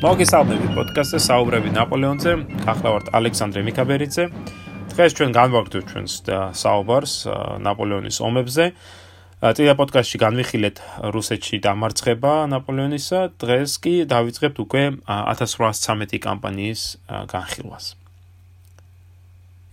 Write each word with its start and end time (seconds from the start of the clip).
მოგესალმები 0.00 0.70
პოდკასტზე 0.72 1.18
საუბრები 1.20 1.70
ნაპოლეონზე. 1.76 2.32
ახლა 2.72 2.88
ვართ 2.88 3.06
ალექსანდრე 3.12 3.60
მიკაბერიძე. 3.68 4.24
დღეს 4.96 5.12
ჩვენ 5.12 5.30
განვაგრძობთ 5.36 5.88
ჩვენს 5.92 6.12
საუბარს 6.56 7.14
ნაპოლეონის 7.60 8.16
ომებზე. 8.24 8.64
წინა 9.44 9.74
პოდკასტში 9.76 10.16
განვიხილეთ 10.24 10.76
რუსეთში 11.12 11.56
დამარცხება 11.60 12.32
ნაპოლეონისა. 12.48 13.20
დღეს 13.44 13.70
კი 13.84 13.94
დავიწყებთ 14.08 14.56
უკვე 14.64 14.82
1813 15.04 16.16
კამპანიის 16.16 16.80
განხილვას. 17.28 17.84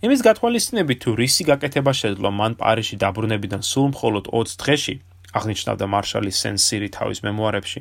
იმის 0.04 0.20
გათვალისწინებით 0.28 0.98
თუ 1.08 1.10
რისი 1.16 1.42
გაკეთება 1.48 1.92
შეძლო 1.96 2.28
მან 2.36 2.52
პარიში 2.60 3.00
დაბრუნებიდან 3.00 3.64
სულ 3.64 3.96
მხოლოდ 3.96 4.24
20 4.28 4.60
დღეში, 4.60 4.94
აღნიშნავდა 5.32 5.84
მარშალი 5.88 6.32
სენ-სირი 6.36 6.88
თავის 6.92 7.18
მემუარებში. 7.24 7.80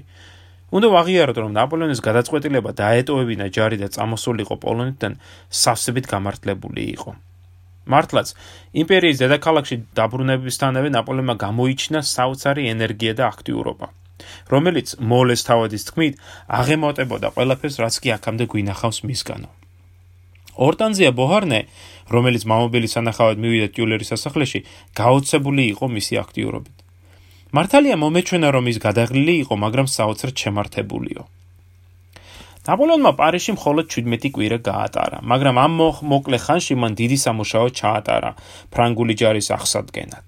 უნდა 0.67 0.87
ვაღიაროთ, 0.91 1.37
რომ 1.43 1.51
ნაპოლეონის 1.55 2.01
გადაწყვეტილება 2.03 2.71
დაეტოვებინა 2.75 3.45
ჯარი 3.55 3.77
და 3.79 3.87
წამოსულიყო 3.95 4.55
პოლონეთიდან 4.63 5.13
სასწრებით 5.47 6.05
გამართლებული 6.11 6.83
იყო. 6.97 7.11
მართლაც, 7.87 8.27
იმპერიის 8.83 9.21
დედაქალაქში 9.23 9.75
დაბრუნებისთანავე 9.95 10.89
ნაპოლეონმა 10.91 11.35
გამოიჩინა 11.39 11.99
საოცარი 12.03 12.63
ენერგია 12.75 13.13
და 13.15 13.23
აქტიურობა, 13.31 13.87
რომელიც 14.51 14.87
მოლეს 14.99 15.41
თავადის 15.47 15.87
თქმით 15.87 16.13
აღემატებოდა 16.59 17.27
ყველაფერს, 17.35 17.79
რაც 17.83 17.95
კი 18.03 18.09
აქამდე 18.17 18.45
გვინახავს 18.51 18.99
მისგანო. 19.07 19.49
ორტანზია 20.67 21.11
ბოჰარნე, 21.15 21.59
რომელიც 22.11 22.43
მამობილის 22.49 22.93
სანახავად 22.97 23.37
მივიდა 23.39 23.67
ტიულერის 23.77 24.11
სასახლეში, 24.11 24.59
გაოცებული 24.99 25.63
იყო 25.71 25.85
მისი 25.95 26.13
აქტიურობით. 26.23 26.86
მართალია 27.57 27.95
მომეჩვენა 28.03 28.49
რომ 28.53 28.65
ის 28.71 28.77
გადაღლილი 28.85 29.33
იყო, 29.43 29.55
მაგრამ 29.65 29.87
საოცრად 29.97 30.35
შემართებულიო. 30.43 31.23
ნაპოლეონმა 32.67 33.11
პარიზში 33.21 33.51
მხოლოდ 33.55 33.85
17 33.93 34.29
კვირა 34.35 34.57
გაატარა, 34.67 35.19
მაგრამ 35.31 35.55
ამ 35.65 35.77
მოკლე 36.13 36.37
ხანში 36.45 36.75
მან 36.81 36.97
დიდი 36.99 37.17
სამუშაო 37.25 37.67
ჩაატარა 37.79 38.31
ფრანგული 38.75 39.13
ჯარის 39.21 39.47
აღსადგენად. 39.55 40.25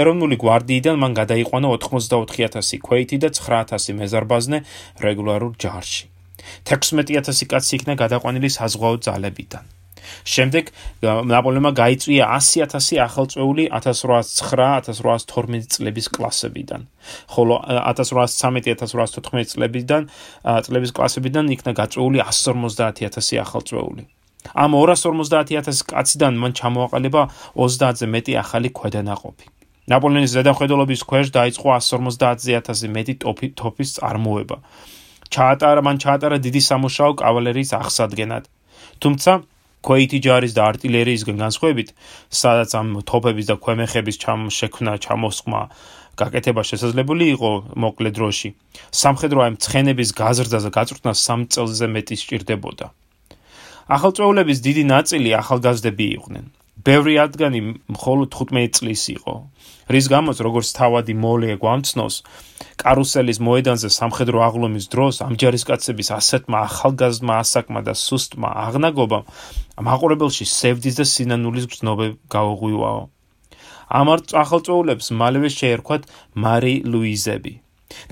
ეროვნული 0.00 0.36
გვარდიიდან 0.42 0.96
მან 1.02 1.12
გადაიყვანა 1.20 1.66
84000 1.76 2.80
ქვეითი 2.86 3.16
და 3.24 3.28
9000 3.34 3.98
მეზარბაზნე 4.00 4.58
რეგულარულ 5.06 5.52
ჯარში. 5.62 6.04
16000 6.70 7.50
კაცი 7.52 7.72
იქნა 7.82 7.94
გადაყვანილი 8.02 8.48
საზღვაო 8.58 8.96
ძალებიდან. 9.06 9.64
შემდეგ 10.24 10.64
ნაპოლეონმა 11.02 11.72
გაიწვია 11.80 12.24
100000 12.38 12.98
ახალწეული 13.06 13.64
1809-1812 13.78 15.66
წლების 15.74 16.06
კლასებიდან. 16.14 16.82
ხოლო 17.34 17.54
1813-1814 17.92 19.44
წლებიდან 19.52 20.02
წლების 20.64 20.90
კლასებიდან 20.96 21.44
იქნა 21.54 21.72
გაწეული 21.80 22.18
150000 22.22 23.38
ახალწეული. 23.44 24.02
ამ 24.54 24.74
250000 24.74 25.82
კაციდან 25.86 26.34
მან 26.42 26.52
ჩამოაყალიბა 26.58 27.22
30-ზე 27.56 28.06
მეტი 28.14 28.32
ახალი 28.42 28.68
ქვედანაყოფი. 28.78 29.46
ნაპოლეონის 29.90 30.30
ზედამხედველობის 30.36 31.02
ქვეშ 31.10 31.26
დაიწყო 31.36 31.68
150000 31.78 32.90
მეტი 32.96 33.14
ტოფი 33.22 33.46
ტოფის 33.58 33.90
წარმოება. 33.98 34.56
ჩაატარა 35.32 35.80
მან 35.86 35.96
ჩაატარა 36.04 36.36
დიდი 36.46 36.60
სამუშაო 36.68 37.12
კავალერიის 37.22 37.70
აღსადგენად. 37.80 38.44
თუმცა 39.02 39.32
ქვეითი 39.82 40.18
ჯარის 40.22 40.54
და 40.54 40.62
артиლერიისგან 40.70 41.36
განსხვავებით, 41.42 41.88
სადაც 42.30 42.70
ამ 42.78 42.88
თოფების 43.02 43.46
და 43.50 43.56
ქვემეხების 43.58 44.16
ჩამშექმნა, 44.22 44.92
ჩამოსხმა 45.02 45.60
გაკეთება 46.16 46.62
შესაძლებელი 46.70 47.26
იყო 47.34 47.50
მოკლე 47.82 48.10
დროში. 48.16 48.48
სამხედრო 49.02 49.38
ამ 49.48 49.54
ცხენების 49.58 50.10
გაზრდა 50.14 50.58
და 50.64 50.70
გაწვრთნა 50.78 51.12
სამ 51.26 51.40
წელზე 51.52 51.86
მეტი 51.94 52.16
სჭირდებოდა. 52.22 52.86
ახალწეულების 53.96 54.58
დიდი 54.62 54.84
ნაწილი 54.94 55.30
ახალგაზრდები 55.42 56.06
იყვნენ. 56.16 56.44
ბევრი 56.82 57.14
ადგანი 57.22 57.60
მხოლოდ 57.94 58.28
15 58.34 58.74
წლის 58.78 59.02
იყო, 59.14 59.34
რის 59.94 60.06
გამოც 60.10 60.38
როგორც 60.46 60.68
თავადი 60.78 61.14
მოლე 61.14 61.56
გვამცნოს, 61.62 62.16
კარუსელის 62.82 63.38
მოედანზე 63.46 63.88
სამხედრო 63.94 64.42
აღლომის 64.48 64.86
დროს 64.90 65.22
ამჯარისკაცების 65.26 66.08
ასეთმა 66.18 66.58
ახალგაზრდა 66.68 67.34
ასაკმა 67.44 67.80
და 67.86 67.94
სუსტმა 68.02 68.50
აღნაგობამ 68.66 69.28
მაყურებელში 69.88 70.46
სევდის 70.50 70.98
და 70.98 71.06
სინანულის 71.12 71.66
გრძნობები 71.70 72.16
გაუღვივაო. 72.34 73.02
ამ 73.92 74.08
ახალწოულებს 74.42 75.06
მალევე 75.20 75.48
შეერქვათ 75.52 76.02
მარი 76.44 76.74
ლუიზები. 76.92 77.52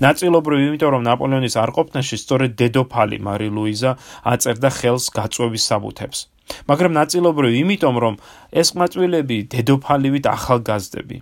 ნაწილობრივ 0.05 0.59
იმიტომ 0.67 0.91
რომ 0.93 1.05
ნაპოლეონის 1.09 1.55
არ 1.57 1.71
ყოფნაში 1.77 2.15
სწორედ 2.23 2.51
დედოფალი 2.61 3.17
მარი 3.27 3.49
ლუიზა 3.57 3.91
აწერდა 4.33 4.69
ხელს 4.77 5.05
გაწვევის 5.17 5.63
საბუთებს. 5.71 6.30
მაგრამ 6.69 6.91
ნაწილობრივ 6.99 7.53
იმიტომ 7.61 7.95
რომ 8.03 8.15
ეს 8.51 8.67
ყმაწვილები 8.75 9.37
დედოფალივით 9.55 10.25
ახალგაზრდები, 10.35 11.17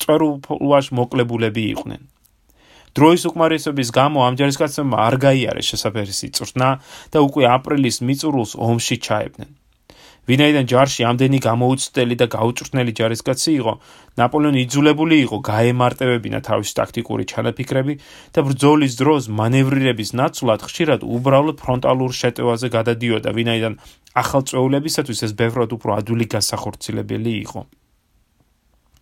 წერულვაშ 0.00 0.86
მოკლებულები 0.98 1.62
იყვნენ. 1.74 2.02
დროის 2.90 3.22
უკმარისობის 3.30 3.88
გამო 3.94 4.18
ამ 4.26 4.34
ჯარისკაცებმა 4.40 4.96
არ 5.06 5.14
გაიარეს 5.22 5.70
შესაძფერისი 5.70 6.26
წვრთნა 6.34 6.68
და 7.14 7.18
უკვე 7.22 7.44
აპრილის 7.54 8.02
მიწურულს 8.02 8.58
ომში 8.58 8.96
ჩაებდნენ. 9.06 9.50
ვინაიდან 10.30 10.64
ჯარში 10.70 11.02
ამდენი 11.10 11.38
გამოუცდელი 11.42 12.14
და 12.20 12.26
გაუწვრთნელი 12.34 12.92
ჯარისკაცი 13.00 13.50
იყო, 13.60 13.72
ნაპოლეონი 14.20 14.60
იძულებული 14.66 15.16
იყო 15.26 15.36
გაემარტებებინა 15.50 16.38
თავისი 16.46 16.72
ტაქტიკური 16.80 17.24
ჩანაფიქრები 17.32 17.94
და 18.34 18.40
ბრძოლის 18.46 18.94
დროს 19.00 19.22
მანევრირების 19.40 20.10
ნაცვლად 20.20 20.60
ხშირად 20.70 21.00
უბრალოდ 21.02 21.56
ფრონტალურ 21.58 22.12
შეტევაზე 22.14 22.68
გადადიოდა, 22.76 23.30
ვინაიდან 23.34 23.74
ახალწეულებისათვის 24.22 25.20
ეს 25.26 25.32
ბევრად 25.34 25.70
უფრო 25.74 25.90
ადვილი 25.98 26.26
გასახორციელებელი 26.30 27.32
იყო. 27.50 27.60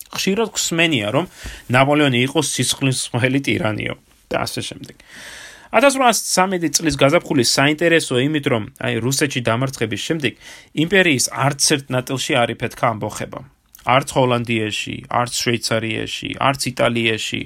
ხშირად 0.08 0.48
ხსმენია, 0.56 1.08
რომ 1.12 1.24
ნაპოლეონი 1.68 2.18
იყო 2.24 2.40
სისხლისმხელი 2.40 3.40
ტირანიო 3.44 3.94
და 4.32 4.36
ასე 4.48 4.60
შემდეგ. 4.64 4.96
1813 5.68 6.80
წლის 6.80 6.96
გაზაფხული 6.96 7.44
საინტერესო 7.44 8.16
იმით, 8.24 8.46
რომ 8.48 8.62
აი 8.80 8.94
რუსეთში 9.04 9.40
დამარცხების 9.44 10.00
შემდეგ 10.08 10.32
იმპერიის 10.84 11.26
არც 11.28 11.62
ერთ 11.76 11.86
ნაწილში 11.92 12.32
არ 12.40 12.48
იფეთქა 12.56 12.86
ამბოხება. 12.88 13.40
არც 13.88 14.08
ჰოლანდიაში, 14.16 14.96
არც 15.08 15.32
შვეიცარიაში, 15.42 16.28
არც 16.40 16.60
იტალიაში, 16.72 17.40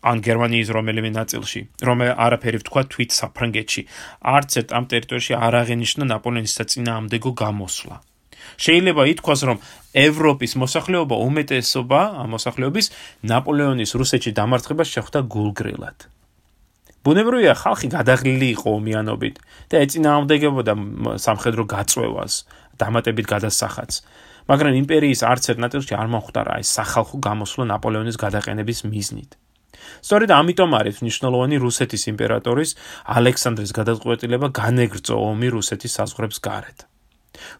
ან 0.00 0.16
გერმანიის 0.24 0.68
რომელიმე 0.72 1.10
ნაწილში, 1.14 1.60
რომ 1.84 1.98
არაფერი 2.26 2.58
ვთქვა 2.62 2.82
თვით 2.90 3.10
საფრანგეთში, 3.20 3.82
არც 4.34 4.50
ერთ 4.60 4.68
ამ 4.76 4.84
ტერიტორიებში 4.92 5.34
არ 5.36 5.54
აღენიშნა 5.60 6.04
ნაპოლეონის 6.12 6.56
საწინააღმდეგო 6.58 7.30
გამოსვლა. 7.42 7.96
შეიძლება 8.64 9.02
ითქვას, 9.12 9.40
რომ 9.48 9.58
ევროპის 9.94 10.52
მოსახლეობა 10.62 11.16
უმეტესობა 11.28 12.00
ამ 12.22 12.28
მოსახლეობის 12.34 12.86
ნაპოლეონის 13.30 13.90
რუსეთში 14.00 14.32
დამარცხებას 14.40 14.88
შეხვდა 14.94 15.20
გულგრილად. 15.34 16.19
ბუნებრივია 17.06 17.54
ხალხი 17.56 17.88
გადაღლილი 17.96 18.48
იყო 18.60 18.68
ომიანობით 18.76 19.36
და 19.72 19.76
ეწინააღმდეგებოდა 19.84 20.72
სამხედრო 21.24 21.64
გაწვევას, 21.74 22.34
დამატებით 22.80 23.26
გადასახადს. 23.30 23.96
მაგრამ 24.50 24.74
იმპერიის 24.82 25.20
არც 25.30 25.44
ერთ 25.54 25.58
ნაწილში 25.64 25.94
არ 25.96 26.08
მომხდარა 26.12 26.58
ეს 26.60 26.68
სახალხო 26.76 27.16
გამოსვლა 27.24 27.64
ნაპოლეონის 27.72 28.20
გადაყენების 28.20 28.78
მიზნით. 28.90 29.30
სწორედ 30.04 30.30
ამიტომ 30.34 30.70
არის 30.80 30.96
მნიშვნელოვანი 31.04 31.56
რუსეთის 31.64 32.02
იმპერატორის 32.12 32.70
ალექსანდრის 33.16 33.72
გადაწყვეტილება 33.78 34.48
განეგრძო 34.60 35.14
ომი 35.30 35.48
რუსეთის 35.56 35.96
საზღვრებს 35.98 36.38
გარეთ. 36.44 36.89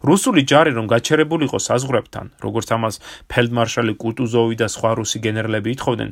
რუსული 0.03 0.41
ჯარი 0.45 0.71
რომ 0.77 0.85
გაჩერებულიყო 0.91 1.59
საზღვრებთან, 1.67 2.25
როგორც 2.43 2.67
ამას 2.75 2.95
ფელდმარშალი 3.31 3.93
კუტუზოვი 4.03 4.55
და 4.61 4.67
სხვა 4.67 4.91
რუსი 4.99 5.19
გენერლები 5.25 5.69
ითხოვდნენ, 5.75 6.09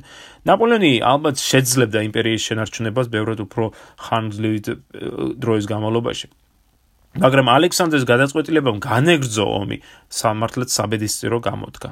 ნაპოლეონი 0.50 0.92
ალბათ 1.14 1.36
შეძლებდა 1.44 2.00
იმპერიის 2.10 2.46
შენარჩუნებას 2.50 3.08
ბევრად 3.14 3.40
უფრო 3.46 3.66
ხანძლივი 4.10 4.60
დროის 5.44 5.66
განმავლობაში. 5.70 6.28
მაგრამ 7.18 7.48
ალექსანდრეს 7.50 8.06
გადაწყვეტილებამ 8.06 8.78
განეგრძო 8.86 9.46
ომი 9.50 9.78
სამართლად 10.14 10.70
საბედისწერო 10.70 11.40
გამოდგა. 11.42 11.90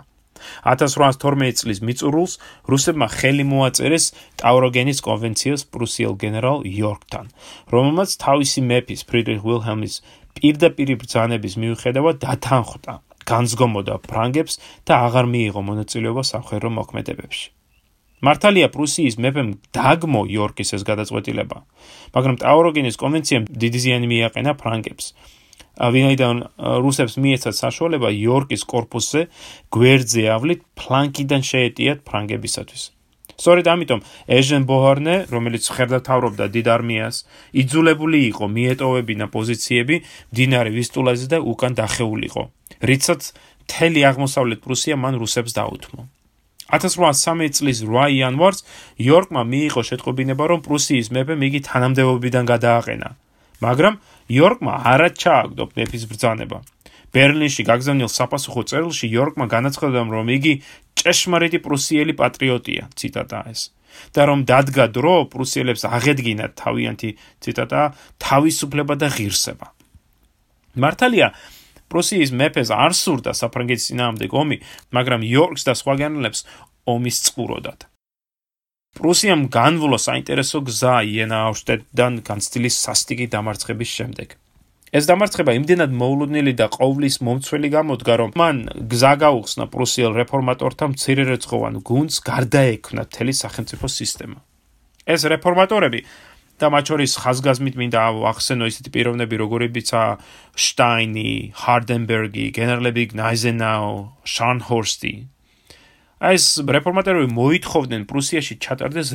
1812 0.63 1.61
წლის 1.61 1.79
მიწურულს 1.81 2.33
რუსებმა 2.69 3.07
ხელი 3.09 3.45
მოაწერეს 3.51 4.05
ტაუროგენის 4.41 5.01
კონვენციას 5.07 5.65
პრუსიელ 5.73 6.13
გენერალ 6.21 6.61
იორკთან, 6.69 7.25
რომელმაც 7.73 8.09
თავისი 8.21 8.61
მეფის 8.69 9.01
ფრიდრიხ 9.09 9.41
ვილჰელმის 9.47 9.95
პირდაპირი 10.37 10.95
ბრძანების 11.01 11.53
მიუხედავად 11.61 12.15
დათანხმდა, 12.23 12.93
განსგომოდა 13.27 13.95
ფრანგებს 14.07 14.53
და 14.87 14.93
აღარ 15.09 15.25
მიიღო 15.33 15.61
მონაწილეობა 15.69 16.23
სამხედრო 16.31 16.69
მოქმედებებში. 16.79 17.47
მართალია 18.17 18.67
პრუსიის 18.73 19.15
მეფემ 19.21 19.49
დაგმო 19.77 20.21
იორკის 20.33 20.73
ეს 20.73 20.83
გადაწყვეტილება, 20.89 21.57
მაგრამ 22.17 22.35
ტაუროგინის 22.41 22.97
კონვენციამ 22.97 23.43
დიდი 23.45 23.79
ზიანი 23.83 24.07
მიაყენა 24.09 24.51
ფრანგებს. 24.57 25.05
ვინაიდან 25.77 26.35
რუსებს 26.81 27.13
მიეცათ 27.21 27.55
საშუალება 27.61 28.09
იორკის 28.09 28.63
корпуსზე 28.65 29.21
გვერდზე 29.69 30.23
ავლით 30.33 30.61
ფლანკიდან 30.73 31.41
შეეტიათ 31.45 32.01
ფრანგებისათვის. 32.01 32.96
სწორედ 33.37 33.67
ამიტომ 33.69 33.99
ეჟენ 34.33 34.63
ბოჰარნე, 34.65 35.15
რომელიც 35.29 35.63
ხერდათავრობდა 35.69 36.45
დიდ 36.57 36.67
არმიას, 36.73 37.15
იძულებული 37.61 38.19
იყო 38.33 38.45
მიეტოვებინა 38.57 39.25
პოზიციები 39.29 39.95
მდინარე 40.33 40.71
ვისტულაზე 40.73 41.27
და 41.33 41.37
უკან 41.45 41.73
დახეულიყო. 41.77 42.43
რიცაც 42.81 43.21
მთელი 43.67 43.99
აღმოსავლეთ 44.09 44.59
პრუსია 44.65 44.95
მან 44.97 45.13
რუსებს 45.21 45.53
დაუთმო. 45.53 46.01
1813 46.73 47.53
წლის 47.57 47.79
8 47.85 48.11
იანვარს 48.17 48.65
იორკმა 48.99 49.41
მიიღო 49.53 49.81
შეტყობინება, 49.89 50.43
რომ 50.51 50.59
პრუსიის 50.67 51.07
მეფე 51.15 51.35
მიგი 51.37 51.59
თანამდებობიდან 51.69 52.43
გადააყენა. 52.51 53.09
მაგრამ 53.61 53.93
იორკმა 54.33 54.73
არა 54.93 55.09
ჩააგდო 55.13 55.63
მეფის 55.77 56.03
ბრძანება. 56.09 56.57
ბერლინში 57.15 57.63
გაგზავნილ 57.67 58.11
საფასუხო 58.11 58.63
წერილში 58.69 59.07
იორკმა 59.07 59.45
განაცხადა, 59.47 60.03
რომ 60.07 60.27
იგი 60.37 60.53
ჭეშმარიტი 60.97 61.59
პრუსიელი 61.63 62.13
პატრიოტია, 62.17 62.83
ციტატა 62.97 63.39
ეს. 63.51 63.61
და 64.13 64.21
რომ 64.29 64.39
დადგა 64.45 64.85
დრო 64.93 65.15
პრუსიელებს 65.31 65.83
აღედგინათ 65.89 66.51
თავიანთი 66.61 67.09
ციტატა 67.41 67.81
თავისუფლება 68.21 68.93
და 69.01 69.07
ღირსება. 69.15 69.67
მართალია 70.77 71.27
პრუსიის 71.89 72.31
მეფეს 72.35 72.69
არ 72.69 72.93
სურდა 72.93 73.31
საფრანგეთის 73.33 73.87
ძინაამდე 73.89 74.27
ომი, 74.41 74.57
მაგრამ 74.93 75.21
იორკს 75.23 75.63
და 75.67 75.73
სხვა 75.79 75.93
გენერლებს 76.03 76.39
ომის 76.93 77.17
წყუროდათ. 77.25 77.79
პრუსიამ 78.97 79.41
განვლო 79.53 79.97
საინტერესო 80.01 80.59
გზა 80.67 80.95
იენა 81.05 81.37
აუშტედიდან 81.47 82.13
განცდილის 82.27 82.75
სასტიკი 82.85 83.25
დამარცხების 83.33 83.89
შემდეგ. 83.97 84.27
ეს 84.95 85.07
დამარცხება 85.09 85.51
იმდენად 85.57 85.91
მოულოდნელი 85.91 86.53
და 86.55 86.67
ყოვლის 86.71 87.19
მომცველი 87.19 87.69
გამოდგა, 87.75 88.13
რომ 88.23 88.29
მან 88.39 88.57
გზა 88.87 89.13
გაუხსნა 89.19 89.65
პრუსიელ 89.67 90.15
რეფორმატორთა 90.15 90.85
მცირერეცხოვან 90.95 91.73
გუნდს 91.83 92.17
გარდაექმნა 92.23 93.03
მთელი 93.07 93.33
სახელმწიფო 93.35 93.87
სისტემა. 93.91 94.39
ეს 95.07 95.21
რეფორმატორები 95.27 95.99
და 96.57 96.67
მათ 96.73 96.83
შორის 96.89 97.11
ხაზგასმით 97.21 97.75
მინდა 97.77 98.01
ახსენო 98.31 98.65
ისეთი 98.71 98.89
პიროვნები, 98.95 99.35
როგორებიცა 99.43 100.01
შტაინი, 100.55 101.31
ჰარდენბერგი, 101.53 102.45
გენერლები 102.57 103.03
ნაიზენაუ, 103.13 103.91
შანჰორსტი. 104.23 105.13
ეს 106.17 106.45
რეფორმატორები 106.65 107.27
მოითხოვდნენ 107.29 108.01
პრუსიაში 108.09 108.57
ჩატარდეს 108.57 109.13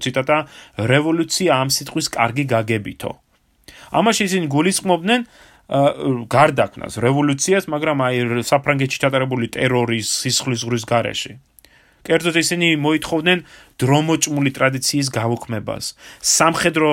ციტატა 0.00 0.38
რევოლუცია 0.78 1.50
ამ 1.60 1.68
სიტყვის 1.68 2.06
კარგი 2.08 2.44
გაგებითო. 2.54 3.12
ამაში 3.92 4.22
ისინი 4.28 4.46
გულისხმობდნენ 4.48 5.20
გარდაქმნას 6.28 6.98
რევოლუციას, 7.00 7.64
მაგრამ 7.70 7.98
აი 8.04 8.16
საფრანგეთში 8.44 8.98
ჩატარებული 9.04 9.46
ტერორის 9.52 10.08
სისხლის 10.20 10.64
ღრის 10.68 10.84
გარეშე. 10.84 11.32
კერძოდ 12.02 12.36
ისინი 12.42 12.68
მოითხოვდნენ 12.82 13.38
დრომოჭმული 13.78 14.50
ტრადიციის 14.58 15.08
გაუქმებას, 15.14 15.84
სამხედრო 16.18 16.90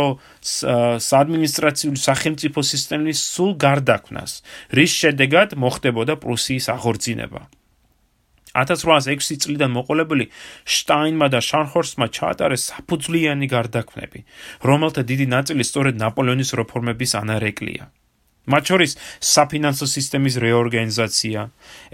საადმინისტრაციულ 1.02 1.98
სახელმწიფო 1.98 2.60
სისტემის 2.62 3.20
სულ 3.34 3.52
გარდაქმნას, 3.58 4.32
რის 4.70 4.92
შედეგად 5.02 5.58
მოხდებოდა 5.58 6.14
პრუსიის 6.22 6.70
აღორძინება. 6.78 7.42
1806 8.58 9.38
წლიდან 9.44 9.72
მოყოლებული 9.78 10.26
შტაინმა 10.66 11.28
და 11.30 11.40
შანჰორსტმა 11.50 12.08
ჩაატარეს 12.10 12.64
საფუძვლიანი 12.72 13.48
გარდაქმნები, 13.54 14.20
რომელთა 14.66 15.02
დიდი 15.06 15.26
ნაწილი 15.36 15.64
სწორედ 15.64 15.96
ნაპოლეონის 16.02 16.50
რეფორმების 16.60 17.12
ანარეკლია. 17.22 17.84
მათ 18.50 18.64
შორის 18.66 18.92
საფინანსო 19.22 19.86
სისტემის 19.86 20.36
რეორგანიზაცია, 20.42 21.40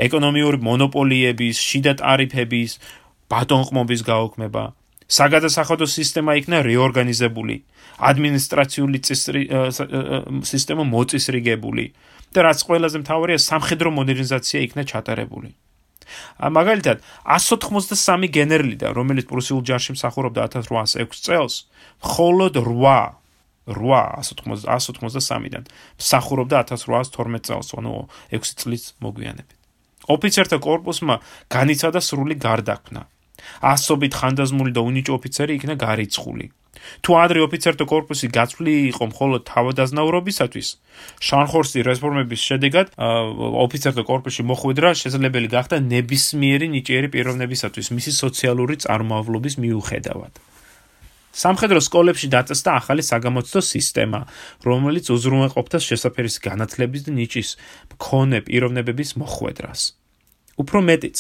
ეკონომიური 0.08 0.60
მონოპოლიების, 0.64 1.56
შიდა 1.60 1.94
ტარიფების, 2.00 2.72
ბატონყმობის 3.28 4.02
გაუქმება, 4.08 4.64
საგადასახადო 5.06 5.86
სისტემა 5.86 6.32
იქნა 6.40 6.64
რეორგანიზებული, 6.64 7.56
ადმინისტრაციული 8.00 9.00
სისტემა 10.52 10.84
მოწესრიგებული 10.96 11.86
და 12.32 12.40
რაც 12.48 12.60
ყველაზე 12.68 12.98
მთავარია, 13.04 13.40
სამხედრო 13.50 13.90
მოდერნიზაცია 14.00 14.60
იქნა 14.66 14.84
ჩატარებული. 14.88 15.50
მაგალითად, 16.40 17.02
193 17.26 18.30
გენერლიდან, 18.30 18.96
რომელიც 18.96 19.26
პრუსიულ 19.30 19.62
ჯარში 19.66 19.98
მსახურობდა 19.98 20.48
1806 20.48 21.26
წელს, 21.26 21.66
მხოლოდ 22.04 22.54
8 22.64 23.22
893-დან 23.66 25.66
მსახურობდა 25.98 26.58
1812 26.70 27.50
წელს, 27.50 27.74
ანუ 27.74 28.06
6 28.30 28.62
წლის 28.62 28.94
მოგვიანებით. 29.02 29.58
ოფიცერთა 30.06 30.62
корпуსმა 30.62 31.18
განიცადა 31.50 31.98
სრული 31.98 32.38
გარდაქმნა. 32.38 33.10
ასობით 33.62 34.14
ხანდაზმული 34.16 34.72
და 34.74 34.82
უნიჭო 34.86 35.18
ოფიცერი 35.18 35.58
იქნა 35.58 35.76
გარიცხული. 35.82 36.52
თუ 37.04 37.12
ადრე 37.20 37.40
ოფიცერთა 37.46 37.86
корпуსი 37.92 38.28
გაცვლი 38.38 38.74
იყო 38.96 39.04
მხოლოდ 39.12 39.42
თავადაზნაურობისათვის, 39.52 40.68
შანხორსი 41.28 41.80
რეფორმების 41.90 42.42
შედეგად 42.50 42.88
ოფიცერთა 43.66 44.04
корпуსში 44.10 44.44
მოხვედრა 44.52 44.90
შესაძლებელი 45.02 45.48
გახდა 45.56 45.80
ნებისმიერი 45.86 46.68
ნიჭიერი 46.76 47.08
პიროვნებისათვის 47.16 47.88
მისი 47.98 48.12
სოციალური 48.24 48.76
წარმომავლობის 48.86 49.56
მიუხედავად. 49.64 50.34
სამხედრო 51.36 51.80
სკოლებში 51.84 52.28
დაწესდა 52.32 52.70
ახალი 52.80 53.04
საგამოცდო 53.04 53.62
სისტემა, 53.68 54.20
რომელიც 54.64 55.06
უზრუნველყოფდა 55.12 55.78
შესაფერის 55.84 56.36
განათლების 56.48 57.02
და 57.06 57.12
ნიჭის 57.20 57.50
მქონე 57.92 58.40
პიროვნებების 58.48 59.10
მოხვედრას. 59.20 59.82
უფრო 60.56 60.80
მეტიც, 60.88 61.18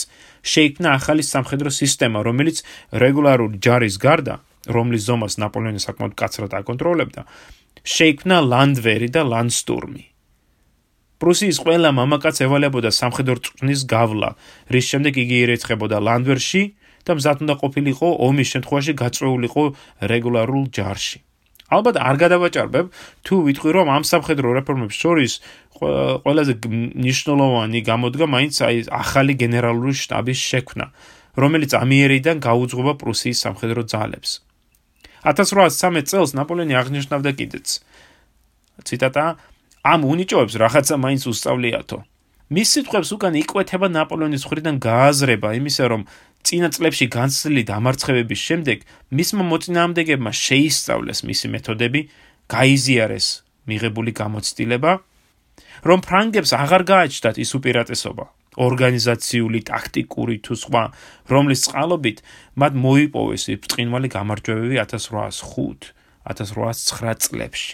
შეიქმნა 0.48 0.90
ახალი 0.96 1.24
სამხედრო 1.28 1.70
სისტემა, 1.82 2.24
რომელიც 2.24 2.64
რეგულარული 3.04 3.60
ჯარის 3.60 3.96
გარდა 4.00 4.40
რომლის 4.72 5.04
ზომას 5.10 5.38
ნაპოლეონი 5.42 5.82
საკმაოდ 5.84 6.14
კაცრად 6.20 6.54
აკონტროლებდა, 6.60 7.22
შეიქმნა 7.86 8.38
ლანდვერი 8.52 9.10
და 9.14 9.22
ლანდსტურმი. 9.30 10.04
პრუსიის 11.22 11.58
ყველა 11.64 11.90
მამაკაც 11.96 12.42
ევალებოდა 12.46 12.90
სამხედრო 12.92 13.38
წვნის 13.46 13.82
გავლა, 13.88 14.30
რის 14.74 14.86
შემდეგ 14.92 15.14
იგი 15.24 15.36
ირეცხებოდა 15.46 15.98
ლანდვერში 16.08 16.64
და 17.06 17.12
მზად 17.16 17.38
უნდა 17.46 17.56
ყოფილიყო 17.62 18.08
ომის 18.28 18.52
შემთხვევაში 18.54 18.94
გაწვეულიყო 19.00 19.64
რეგულარულ 20.12 20.66
ჯარში. 20.76 21.20
ალბათ 21.66 21.98
არ 21.98 22.16
გადავაჭარბებ 22.22 22.86
თუ 23.26 23.34
ვიტყვი 23.46 23.72
რომ 23.74 23.88
ამ 23.90 24.04
სამხედრო 24.06 24.48
რეფორმებს 24.60 24.96
შორის 25.02 25.34
ყველაზე 25.76 26.54
მნიშვნელოვანი 26.70 27.80
გამოდგა 27.90 28.26
მაინც 28.36 28.56
აი 28.68 28.78
ახალი 29.02 29.34
გენერალური 29.34 29.94
შტაბის 29.98 30.40
შექმნა, 30.52 30.86
რომელიც 31.42 31.72
ამიერიდან 31.74 32.38
გაუძღობა 32.48 32.94
პრუსიის 33.02 33.42
სამხედრო 33.46 33.82
ძალებს. 33.90 34.32
1813 35.26 36.06
წელს 36.12 36.32
ნაპოლეონი 36.38 36.74
აღნიშნავდა 36.82 37.32
კიდეც. 37.40 37.68
ციტატა: 38.86 39.26
ამ 39.86 40.02
უნიჭოებს 40.06 40.54
რაღაცა 40.62 40.96
მაინც 41.02 41.24
უსწავლიათო. 41.32 41.98
მის 42.46 42.68
სიტყვებს 42.74 43.10
უკან 43.16 43.34
იკვეთება 43.42 43.88
ნაპოლეონის 43.90 44.44
მხრიდან 44.46 44.76
გააზრება 44.78 45.50
იმისა, 45.58 45.86
რომ 45.90 46.02
წინა 46.46 46.70
წლებში 46.70 47.06
განცდილი 47.10 47.62
დამარცხებების 47.66 48.42
შემდეგ 48.48 48.78
მისმა 49.18 49.44
მოწინააღმდეგეებმა 49.50 50.32
შეისწავლეს 50.46 51.20
მისი 51.26 51.48
მეთოდები, 51.56 52.02
გაიზიარეს 52.46 53.28
მიღებული 53.66 54.12
გამოცდილება, 54.22 54.92
რომ 55.90 56.00
ფრანგებს 56.06 56.52
აღარ 56.54 56.82
გააჩნდათ 56.86 57.36
ის 57.42 57.50
უპირატესობა, 57.58 58.26
ორგანიზაციული, 58.56 59.60
ტაქტიკური 59.70 60.36
თუ 60.46 60.54
სხვა, 60.64 60.84
რომლის 61.32 61.62
წყალობით 61.68 62.18
მათ 62.60 62.74
მოიპოვეს 62.86 63.44
ბრწყინვალე 63.66 64.08
გამარჯვებები 64.16 64.76
1805-1809 64.84 67.20
წლებში. 67.26 67.72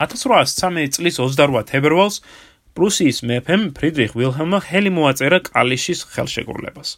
1813 0.00 0.96
წლის 0.96 1.20
28 1.20 1.68
თებერვალს 1.68 2.16
პრუსიის 2.72 3.20
მეფემ 3.28 3.76
ფრიდრიხ 3.76 4.16
ვილჰელმმა 4.16 4.58
ხელი 4.64 4.90
მოაწერა 4.96 5.38
კალიშის 5.50 6.00
ხელშეკრულებას. 6.14 6.96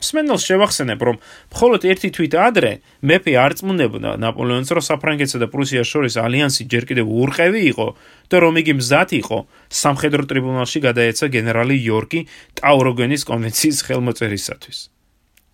მსმენელს 0.00 0.42
შევახსენებ, 0.48 1.00
რომ 1.06 1.16
მხოლოდ 1.52 1.82
ერთი 1.92 2.08
თვით 2.16 2.34
ადრე 2.40 2.72
მეფე 3.04 3.32
არ 3.36 3.52
წმუნდებოდა 3.60 4.10
ნაპოლეონს, 4.24 4.70
რომ 4.72 4.84
საფრანგეთსა 4.88 5.38
და 5.44 5.46
პრუსიას 5.52 5.88
შორის 5.92 6.14
ალიანსი 6.24 6.62
ჯერ 6.72 6.84
კიდევ 6.88 7.06
ურყევი 7.06 7.62
იყო 7.72 7.88
და 8.32 8.36
რომ 8.40 8.54
იგი 8.64 8.72
მზად 8.80 9.10
იყო 9.20 9.38
სამხედრო 9.70 10.22
ტრიბუნალში 10.30 10.78
გადაეცა 10.88 11.26
გენერალი 11.36 11.76
იორკი 11.84 12.20
ტაუროგენის 12.58 13.22
კონვენციის 13.28 13.78
ხელმოწერისათვის. 13.86 14.78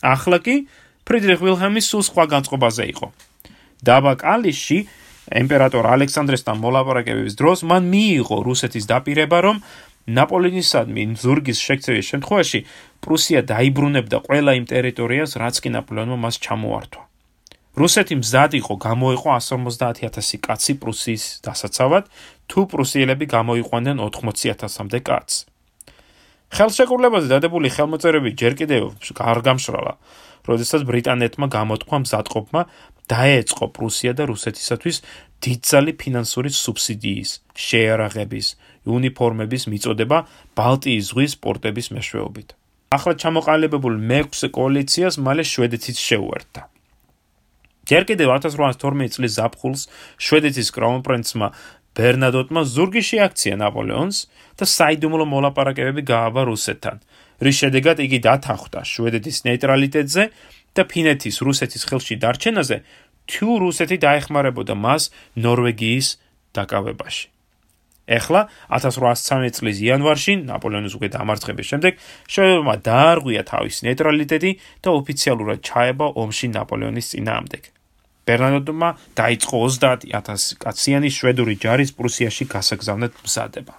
ახლა 0.02 0.38
კი 0.44 0.56
ფრიდრიხ 1.06 1.40
ვილჰელმი 1.42 1.80
სულ 1.82 2.02
სხვა 2.10 2.24
განწყობაზე 2.34 2.84
იყო. 2.92 3.06
დაბა 3.86 4.12
კალიში 4.22 4.78
იმპერატორ 5.26 5.86
ალექსანდრესთან 5.90 6.56
მოლაპარაკებების 6.62 7.34
დროს 7.34 7.66
მან 7.66 7.82
მიიღო 7.90 8.36
რუსეთის 8.46 8.84
დაპირება, 8.86 9.38
რომ 9.42 9.56
ნაპოლეონისადმი 10.06 11.02
ზურგის 11.18 11.58
შექცევის 11.66 12.06
შემთხვევაში 12.12 12.60
პრუსია 13.02 13.40
დაიბრუნებდა 13.50 14.18
ყველა 14.26 14.52
იმ 14.60 14.64
ტერიტორიას, 14.70 15.30
რაც 15.42 15.56
კი 15.62 15.68
ნაპოლეონმა 15.75 16.18
მას 16.25 16.36
ჩამოართვა. 16.46 17.02
რუსეთი 17.76 18.14
მზად 18.22 18.52
იყო 18.56 18.75
გამოიყო 18.86 19.28
150000 19.36 20.40
კაცი 20.46 20.72
პრუსიის 20.80 21.25
დასაცავად, 21.44 22.04
თუ 22.48 22.60
პრუსიელები 22.72 23.26
გამოიყვანდნენ 23.36 23.96
80000-მდე 24.06 25.00
კაცს. 25.04 25.36
ხელშეკრულებაზე 26.56 27.28
დადებული 27.34 27.68
ხელმოწერები 27.75 28.30
ჯერ 28.40 28.54
კიდევ 28.56 28.82
არ 29.18 29.38
გამშრალა, 29.42 29.92
როდესაც 30.46 30.80
ბრიტანეთმა 30.88 31.46
გამოთქვა 31.50 31.96
მზადყოფმა 32.06 32.62
დაეწყო 33.10 33.66
პრუსია 33.76 34.12
და 34.18 34.25
რუსეთისათვის 34.30 34.96
დიდძალი 35.42 35.92
ფინანსური 36.00 36.50
სუბსიდიის, 36.50 37.30
შეერაღების, 37.66 38.46
უნიფორმების 38.86 39.62
მიწოდება 39.72 40.18
ბალტიის 40.56 41.04
ზღვის 41.10 41.32
პორტების 41.42 41.86
მეშვეობით. 41.96 42.48
ახლა 42.96 43.12
ჩამოყალიბებულ 43.22 43.94
მეექვსე 44.10 44.48
კოალიციას 44.56 45.14
მალე 45.26 45.42
შვედეთიც 45.42 45.96
შეუერთდა. 45.98 46.62
ჯერ 47.86 48.02
კიდევ 48.08 48.28
1812 48.38 49.14
წლის 49.14 49.32
ზაფხულს 49.38 49.82
შვედეთის 50.18 50.68
კრაუნპრინცმა 50.74 51.48
ბერნადოტმა 51.96 52.62
ზურგი 52.66 53.02
შეაქცია 53.10 53.54
ნაპოლეონს 53.62 54.16
და 54.58 54.64
საიდუმლო 54.76 55.24
მოლაპარაკებები 55.32 56.02
გაავა 56.12 56.42
რუსეთთან. 56.50 56.96
რის 57.42 57.56
შედეგად 57.62 57.96
იგი 58.06 58.18
დათანხმდა 58.26 58.80
შვედეთის 58.92 59.36
ნეიტრალიტეტზე 59.46 60.22
და 60.76 60.82
ფინეთის 60.90 61.36
რუსეთის 61.46 61.82
ხელში 61.88 62.14
დარჩენაზე, 62.20 62.76
თუ 63.30 63.48
რუსეთი 63.64 63.96
დაეხმარებოდა 64.04 64.74
მას 64.76 65.02
ნორვეგიის 65.36 66.06
დაკავებაში. 66.56 67.35
ეხლა 68.06 68.46
1813 68.70 69.58
წლის 69.58 69.78
იანვარში 69.82 70.34
ნაპოლეონის 70.46 70.94
უკვე 70.94 71.08
დამარცხების 71.16 71.66
შემდეგ 71.70 71.92
შვედეთმა 72.30 72.75
დაარღვია 72.86 73.42
თავის 73.50 73.82
ნეიტრალიტეტი 73.86 74.50
და 74.86 74.88
ოფიციალურად 75.00 75.58
ჩაება 75.66 76.06
ომში 76.22 76.46
ნაპოლეონის 76.54 77.10
წინააღმდეგ. 77.12 77.62
ბერნარდომა 78.26 78.88
დაიწყო 79.18 79.56
30000 79.66 80.54
კაციანი 80.62 81.10
შვედური 81.18 81.54
ჯარის 81.62 81.90
პრუსიაში 81.98 82.44
გასაგზავნად 82.54 83.12
მზადება. 83.26 83.75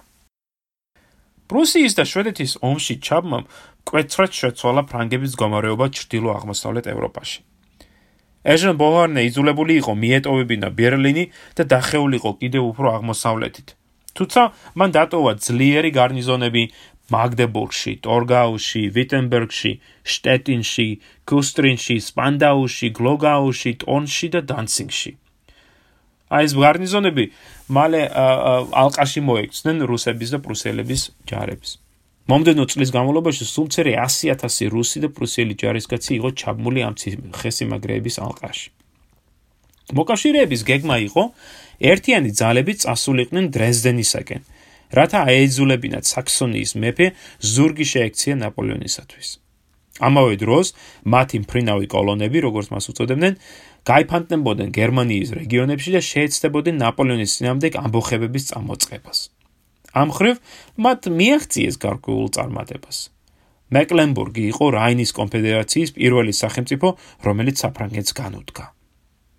პრუსიის 1.48 1.92
და 1.96 2.04
შვედეთის 2.04 2.52
ომში 2.60 2.94
ჩაბმამ 3.00 3.44
კვეთრად 3.88 4.32
შეცვალა 4.36 4.82
ფრანგების 4.92 5.32
მდგომარეობა 5.32 5.86
ჩრდილო-აღმოსავლეთ 5.96 6.86
ევროპაში. 6.92 7.40
ეჟენ 8.44 8.76
ბოჰარნე 8.80 9.20
იძულებული 9.28 9.72
იყო 9.80 9.92
მიეტოვებინა 10.04 10.68
ბერლინი 10.76 11.24
და 11.56 11.62
დახეულიყო 11.72 12.30
კიდევ 12.40 12.62
უფრო 12.72 12.86
აღმოსავლეთით. 12.96 13.77
თუმცა 14.18 14.42
მან 14.78 14.90
დატოვა 14.98 15.32
ძლიერი 15.46 15.90
გარნიზონები 15.94 16.62
მაგდებურგში, 17.08 17.92
ტორგაუში, 18.04 18.82
ვიტენბერგში, 18.92 19.72
შტეტინში, 20.04 20.88
კუსტრინში, 21.24 21.96
სპანდაუში, 22.08 22.88
გლოგაუში, 22.98 23.72
ტონში 23.82 24.28
და 24.34 24.40
დანცინგში. 24.50 25.12
აი 26.28 26.44
ეს 26.44 26.52
გარნიზონები 26.60 27.24
მალე 27.72 28.00
ალყაში 28.82 29.20
მოექცნენ 29.24 29.78
რუსების 29.88 30.28
და 30.36 30.38
პრუსელების 30.44 31.02
ჯარებს. 31.24 31.70
მომდენო 32.28 32.64
წლის 32.68 32.92
განმავლობაში 32.92 33.44
სულცერი 33.48 33.96
100000 33.96 34.68
რუსი 34.68 34.98
და 35.00 35.08
პრუსელი 35.08 35.54
ჯარისკაცი 35.56 36.12
იყო 36.20 36.28
ჩაბმული 36.36 36.80
ამ 36.84 36.94
ხესიმაგრეების 37.40 38.16
ალყაში. 38.20 38.68
მოკავშირეების 39.96 40.60
გეგმა 40.68 40.96
იყო 41.08 41.22
ერთიანი 41.80 42.30
ძალები 42.34 42.72
წასულიყვნენ 42.82 43.44
დრეზდენისაკენ. 43.54 44.42
რათა 44.98 45.18
აეძულებინათ 45.28 46.04
საქსონიის 46.08 46.72
მეფე 46.82 47.06
ზურგი 47.44 47.84
შეექცია 47.92 48.34
ნაპოლეონისათვის. 48.42 49.28
ამავე 49.98 50.34
დროს 50.38 50.66
მათი 51.04 51.36
მფრინავი 51.42 51.86
კოლონები, 51.90 52.38
როგორც 52.46 52.66
მას 52.72 52.84
უწოდებდნენ, 52.92 53.34
გაიფანტნებოდნენ 53.90 54.70
გერმანიის 54.78 55.28
რეგიონებში 55.40 55.90
და 55.96 56.00
შეეცდებოდნენ 56.10 56.76
ნაპოლეონის 56.84 57.34
წინამდებ 57.36 57.72
ამბოხებების 57.82 58.44
წამოწყებას. 58.50 59.18
ამ 59.98 60.08
ხრივ 60.16 60.36
მათ 60.78 61.00
მიაღწიეს 61.18 61.76
გარკვეულ 61.82 62.28
წარმატებას. 62.36 62.96
მეკლენბურგი 63.74 64.44
იყო 64.52 64.64
რაინის 64.78 65.10
კონფედერაციის 65.12 65.90
პირველი 65.98 66.32
სახელმწიფო, 66.32 66.88
რომელიც 67.26 67.56
საფრანგეთს 67.64 68.12
განუდგა. 68.16 68.64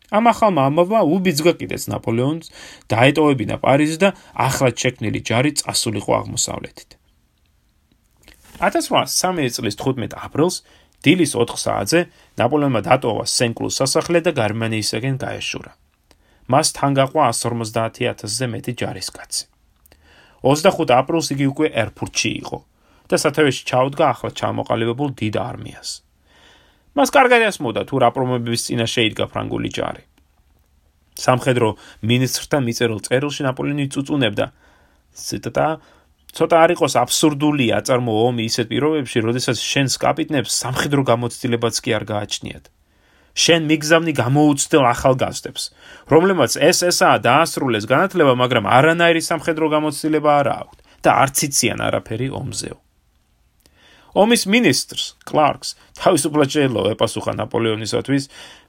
ამ 0.10 0.30
ახალმა 0.32 0.66
ამბავმა 0.70 1.02
უბიძგა 1.16 1.54
კიდეც 1.60 1.84
ნაპოლეონს 1.94 2.52
დაეტოვებინა 2.94 3.58
პარიზი 3.62 3.98
და 4.04 4.10
ახლად 4.48 4.76
შექმნილი 4.82 5.20
ჯარი 5.30 5.52
წასულიყო 5.62 6.12
აღმოსავლეთით. 6.20 6.90
1813 8.60 9.56
წლის 9.56 9.76
15 9.80 10.18
აპრილს 10.18 10.56
დილის 11.06 11.36
4 11.38 11.62
საათზე 11.64 12.00
ნაპოლეონმა 12.42 12.82
დატოვა 12.90 13.26
სენკლუს 13.30 13.78
სასახლე 13.80 14.20
და 14.26 14.32
გერმანიისაკენ 14.42 15.16
გაეშურა. 15.22 15.72
მას 16.50 16.68
თან 16.74 16.92
გაყვა 16.98 17.30
150000-ზე 17.30 18.46
მეტი 18.50 18.74
ჯარისკაცი. 18.82 19.44
25 20.42 20.94
აპრილს 20.98 21.28
იგი 21.36 21.46
უკვე 21.54 21.68
ერფურტში 21.84 22.32
იყო 22.42 22.58
და 23.10 23.16
სათავეში 23.22 23.62
ჩაუდგა 23.70 24.06
ახლა 24.14 24.30
ჩამოყალიბებულ 24.40 25.10
დიდ 25.22 25.36
არმიას. 25.38 25.90
მას 26.98 27.10
კარგად 27.14 27.42
ესმოდა 27.50 27.86
თუ 27.90 27.96
რა 28.02 28.10
პრობლემების 28.16 28.66
წინაშე 28.70 29.02
იდგა 29.10 29.26
ფრანგული 29.30 29.70
ჯარი. 29.70 30.04
სამხედრო 31.20 31.70
მინისტრთან 32.10 32.62
მიწერილ 32.66 33.00
წერილში 33.06 33.42
ნაპოლეონი 33.46 33.86
წუწუნებდა: 33.94 34.46
ციტატა 35.14 35.68
ცოტა 36.30 36.58
არ 36.64 36.72
იყოს 36.78 36.94
აბსურდული 37.04 37.66
აწარმო 37.74 38.14
ომი 38.30 38.44
ისეთ 38.50 38.68
პირობებში, 38.70 39.18
როდესაც 39.26 39.58
შენს 39.58 39.94
კაპიტნებს 40.04 40.52
სამხედრო 40.62 41.02
გამოცდილებაც 41.10 41.76
კი 41.84 41.90
არ 41.98 42.04
გააჩნიათ. 42.12 42.66
შენ 43.40 43.62
მიგზავნი 43.70 44.14
გამოუცდელ 44.20 44.84
ახალგაზრდებს, 44.94 45.64
რომლებმაც 46.12 46.52
ესაა 46.70 47.18
დაასრულეს 47.24 47.86
განათლება, 47.90 48.34
მაგრამ 48.36 48.66
არანაირი 48.68 49.22
სამხედრო 49.26 49.66
გამოცდილება 49.76 50.32
არ 50.42 50.48
აქვთ 50.60 50.78
და 51.06 51.10
არც 51.24 51.38
იციან 51.48 51.80
არაფერი 51.88 52.28
ომზეო. 52.30 52.78
ომის 54.18 54.46
მინისტრს 54.50 55.06
კლარკს 55.28 55.76
თავისუფლად 56.00 56.50
შეიძლება 56.50 56.94
ეპასუხა 56.96 57.34
ნაპოლეონისათვის, 57.40 58.24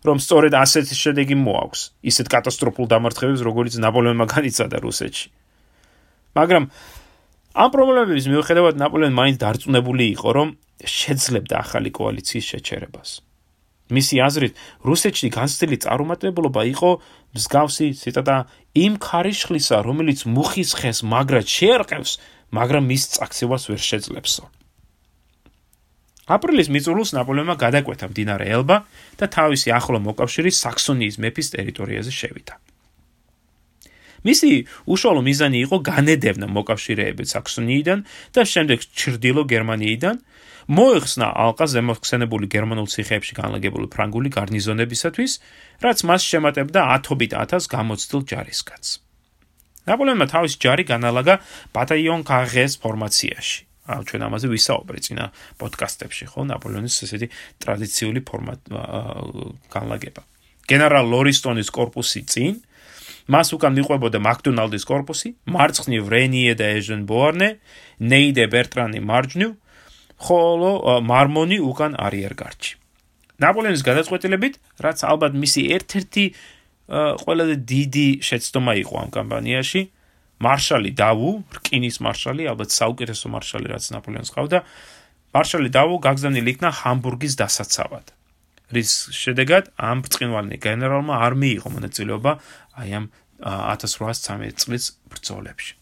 რომ 0.05 0.17
სწორედ 0.21 0.53
ასეთი 0.61 0.95
შედეგი 1.01 1.37
მოაქვს, 1.41 1.81
ისეთ 2.11 2.27
კატასტროფულ 2.35 2.85
დამარცხებებს, 2.93 3.45
როგორც 3.47 3.73
ნაპოლეონმა 3.81 4.27
განიცადა 4.29 4.77
რუსეთში. 4.85 5.27
მაგრამ 6.37 6.65
ამ 7.51 7.69
პრობლემების 7.75 8.27
მიუხედავად 8.31 8.75
ნაპოლეონი 8.79 9.15
მაინც 9.17 9.37
დარწმუნებული 9.41 10.05
იყო, 10.15 10.29
რომ 10.37 10.49
შეძლებდა 10.87 11.55
ახალი 11.65 11.91
კოალიციის 11.91 12.47
შეჩერებას. 12.53 13.11
მისი 13.91 14.17
აზრით, 14.23 14.55
რუსეთში 14.87 15.29
განცდილი 15.35 15.77
წარუმატებლობა 15.83 16.63
იყო 16.79 16.91
მსგავსი, 17.35 17.87
ციტატა, 17.99 18.37
იმ 18.79 18.95
ხარიშხლისა, 19.03 19.83
რომელიც 19.83 20.31
მუხის 20.31 20.71
ხეს 20.79 21.03
მაგრად 21.03 21.47
შეერყევს, 21.51 22.13
მაგრამ 22.55 22.87
მის 22.87 23.03
წაქცევას 23.19 23.63
ვერ 23.71 23.83
შეძლებსო. 23.83 24.60
აპრილის 26.31 26.69
მიწურულს 26.71 27.11
ნაპოლეონმა 27.19 27.57
გადაკვეთა 27.59 28.07
მდინარე 28.11 28.47
ელბა 28.55 28.77
და 29.19 29.27
თავისი 29.37 29.75
ახლო 29.75 29.99
მოკავშირე 30.07 30.51
საქსონიის 30.55 31.19
მეფის 31.23 31.49
ტერიტორიაზე 31.57 32.13
შევიდა. 32.15 32.55
მისი 34.21 34.51
უშუალო 34.85 35.23
მიზანი 35.25 35.59
იყო 35.65 35.77
განედევნა 35.91 36.47
მოკავშირეები 36.53 37.25
საქსონიიდან 37.25 37.99
და 38.37 38.43
შემდეგ 38.45 38.79
ჩრდილო 39.01 39.43
გერმანიიდან, 39.49 40.17
მოეხსნა 40.71 41.27
ალყა 41.45 41.67
ზემოხსენებული 41.73 42.47
გერმანულ 42.53 42.87
ციხეებში 42.93 43.35
განლაგებული 43.41 43.89
ფრანგული 43.89 44.29
გარნიზონებისათვის, 44.37 45.33
რაც 45.81 45.99
მას 46.05 46.23
შემატებდა 46.31 46.81
10-ობით 47.01 47.33
1000 47.41 47.73
გამოცდილ 47.75 48.21
ჯარისკაცს. 48.29 48.91
ნაპოლეონმა 49.89 50.27
თავის 50.29 50.55
ჯარი 50.61 50.85
განალაგა 50.85 51.41
ბატაიონ 51.73 52.23
კაღეს 52.29 52.77
ფორმაციაში. 52.85 53.70
ჩვენ 53.89 54.21
ამაზე 54.29 54.47
ვისაუბრეთ 54.51 55.03
წინა 55.07 55.25
პოდკასტებში, 55.61 56.25
ხო, 56.31 56.41
ნაპოლეონის 56.51 56.97
ესეთი 57.07 57.29
ტრადიციული 57.63 58.21
ფორმატ 58.23 58.61
განლაგება. 59.73 60.23
გენერალ 60.71 61.05
ლორისტონის 61.11 61.69
корпуსი 61.75 62.23
წინ 62.31 62.55
მას 63.31 63.49
უკან 63.55 63.73
მიყვებოდა 63.79 64.19
მაკდონალდის 64.23 64.85
корпуსი, 64.87 65.35
მარცხნივ 65.47 66.03
რენიე 66.11 66.55
და 66.59 66.67
ეჟენ 66.79 67.07
ბოარნე, 67.07 67.49
ნეი 68.03 68.31
და 68.35 68.45
ბერტრანი 68.51 69.01
მარჯვნივ, 69.07 69.51
ხოლო 70.21 70.73
მარმონი 71.07 71.59
უკან 71.63 71.95
არიერგარდში. 71.95 72.73
ნაპოლეონის 73.41 73.83
გადაწყვეტილებით, 73.87 74.55
რაც 74.85 74.99
ალბათ 75.07 75.33
მისი 75.33 75.63
ერთ-ერთი 75.77 76.25
ყველაზე 76.91 77.55
დიდი 77.71 78.09
შეცდომა 78.27 78.73
იყო 78.83 78.95
ამ 79.01 79.11
კამპანიაში, 79.15 79.81
მარშალი 80.41 80.91
დავუ, 80.97 81.31
რკინის 81.61 82.01
მარშალი, 82.01 82.49
ალბათ 82.53 82.73
საუკეთესო 82.73 83.27
მარშალი, 83.35 83.67
რაც 83.75 83.85
ნაპოლეონს 83.93 84.33
ყავდა, 84.33 84.59
მარშალი 85.37 85.71
დავუ 85.77 85.95
გაგზავნილი 86.07 86.51
იქნა 86.57 86.71
ჰამბურგის 86.81 87.35
დასაცავად. 87.41 88.07
რის 88.71 89.11
შედეგად 89.11 89.75
ამ 89.83 90.03
ბრწყინვალე 90.07 90.57
გენერალმა 90.63 91.15
არ 91.27 91.35
მიიღო 91.43 91.69
მონაწილეობა 91.75 92.33
აი 92.79 92.91
ამ 92.99 93.07
1813 93.43 94.63
წლის 94.63 94.85
ბრძოლებში. 95.11 95.75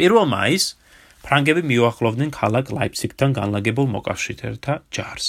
1 0.00 0.24
მაისს 0.32 0.76
ფრანგები 1.26 1.62
მიუახლოვდნენ 1.68 2.30
ქალაქ 2.32 2.72
ლაიფციგთან 2.72 3.30
განლაგებულ 3.36 3.86
მოკავშირეთა 3.94 4.74
ჯარს. 4.94 5.26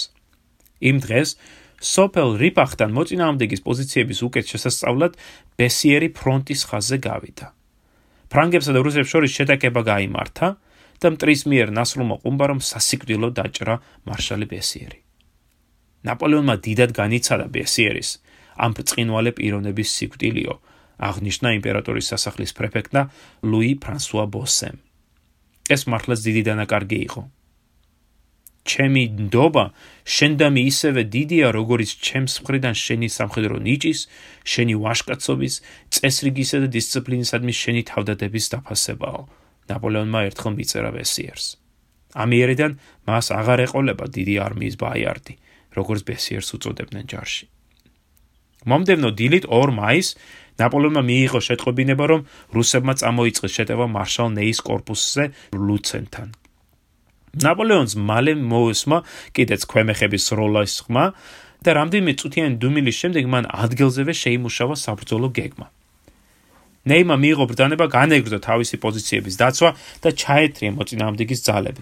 იმ 0.80 0.98
დღეს 1.04 1.36
სოფელ 1.84 2.40
რიპახთან 2.40 2.90
მოწინააღმდეგის 2.96 3.66
პოზიციების 3.68 4.20
უკეთ 4.28 4.46
შესასწავლად 4.52 5.12
ბესიერი 5.60 6.10
ფრონტის 6.16 6.62
ხაზზე 6.70 6.98
გავიდა. 7.04 7.48
ფრანგებსა 8.30 8.72
და 8.76 8.80
რუსებს 8.86 9.10
შორის 9.10 9.36
შეტაკება 9.38 9.82
გამართა 9.90 10.48
და 11.00 11.08
მტრის 11.16 11.42
მიერ 11.50 11.72
ნასრულმა 11.74 12.16
ყუმბარამ 12.24 12.62
სასიკვდილო 12.62 13.30
დაჭრა 13.38 13.76
მარშალი 14.06 14.46
ბესიერი. 14.52 15.00
ნაპოლეონმა 16.06 16.56
დიდად 16.66 16.92
განიცადა 16.96 17.46
ბესიერის 17.56 18.10
ამ 18.60 18.72
ბრწყინვალე 18.76 19.32
პიროვნების 19.40 19.90
სიკვდილიო, 19.98 20.54
აღნიშნა 21.00 21.50
იმპერატორის 21.60 22.10
სასახლის 22.12 22.52
პრეფექტა 22.60 23.02
ლუი 23.48 23.72
ფრანსუა 23.84 24.26
ბოსემ. 24.28 24.78
ეს 25.70 25.82
მართლაც 25.88 26.20
დიდი 26.28 26.42
დანაკარგი 26.50 27.00
იყო. 27.08 27.22
ჩემი 28.70 29.04
ნდობა 29.26 29.66
შენდამი 30.06 30.62
ისევე 30.70 31.02
დიდია, 31.16 31.48
როგორც 31.58 31.90
ჩემს 32.06 32.34
მხრიდან 32.46 32.76
შენი 32.86 33.08
სამხედრო 33.18 33.58
ნიჭის, 33.66 34.00
შენი 34.46 34.74
ვაშკაცობის, 34.84 35.54
წესრიგისა 35.94 36.58
და 36.64 36.68
დისციპლინისადმი 36.78 37.54
შენი 37.62 37.82
თავდადების 37.90 38.46
დაფასებაო. 38.54 39.22
ნაპოლეონმა 39.70 40.20
ერთხელ 40.30 40.54
მიწერა 40.60 40.92
ბესიერს. 40.94 41.46
ამიერიდან 42.14 42.72
მას 43.06 43.26
აღარ 43.40 43.60
ეყოლება 43.70 44.06
დიდი 44.10 44.36
არმიის 44.46 44.76
ბაიარდი, 44.82 45.34
როგორც 45.78 46.02
ბესიერს 46.10 46.50
უწოდებდნენ 46.58 47.06
ჯარში. 47.10 47.46
მომდევნო 48.70 49.10
დილით 49.16 49.46
2 49.48 49.72
მაისს 49.78 50.16
ნაპოლეონმა 50.60 51.02
მიიღო 51.10 51.40
შეტყობინება, 51.48 52.06
რომ 52.12 52.22
რუსებმა 52.52 52.94
წამოიწყეს 53.00 53.56
შეტევა 53.58 53.86
მარშალ 53.96 54.28
ნეის 54.36 54.60
корпуსზე 54.60 55.24
ლუცენთან. 55.56 56.39
ნაპოლეონს 57.38 57.94
მალე 58.00 58.34
მოусმა 58.40 58.98
კიდეც 59.38 59.62
ქვემეხების 59.70 60.26
როლის 60.34 60.76
ხმა 60.86 61.06
და 61.64 61.70
რამდენიმე 61.76 62.14
წუთიანი 62.20 62.56
დუმილის 62.64 62.96
შემდეგ 63.02 63.24
მან 63.34 63.46
ადგილზევე 63.52 64.14
შეიმუშავა 64.16 64.76
საბრძოლო 64.80 65.30
გეგმა. 65.38 65.68
ნეიმა 66.90 67.16
მიიღო 67.20 67.46
ბრძანება 67.52 67.86
განეგრძო 67.92 68.40
თავისი 68.40 68.76
პოზიციების 68.84 69.36
დაცვა 69.42 69.70
და 70.04 70.10
ჩაეთრია 70.16 70.72
მოწინააღმდეგის 70.80 71.44
ძალები. 71.48 71.82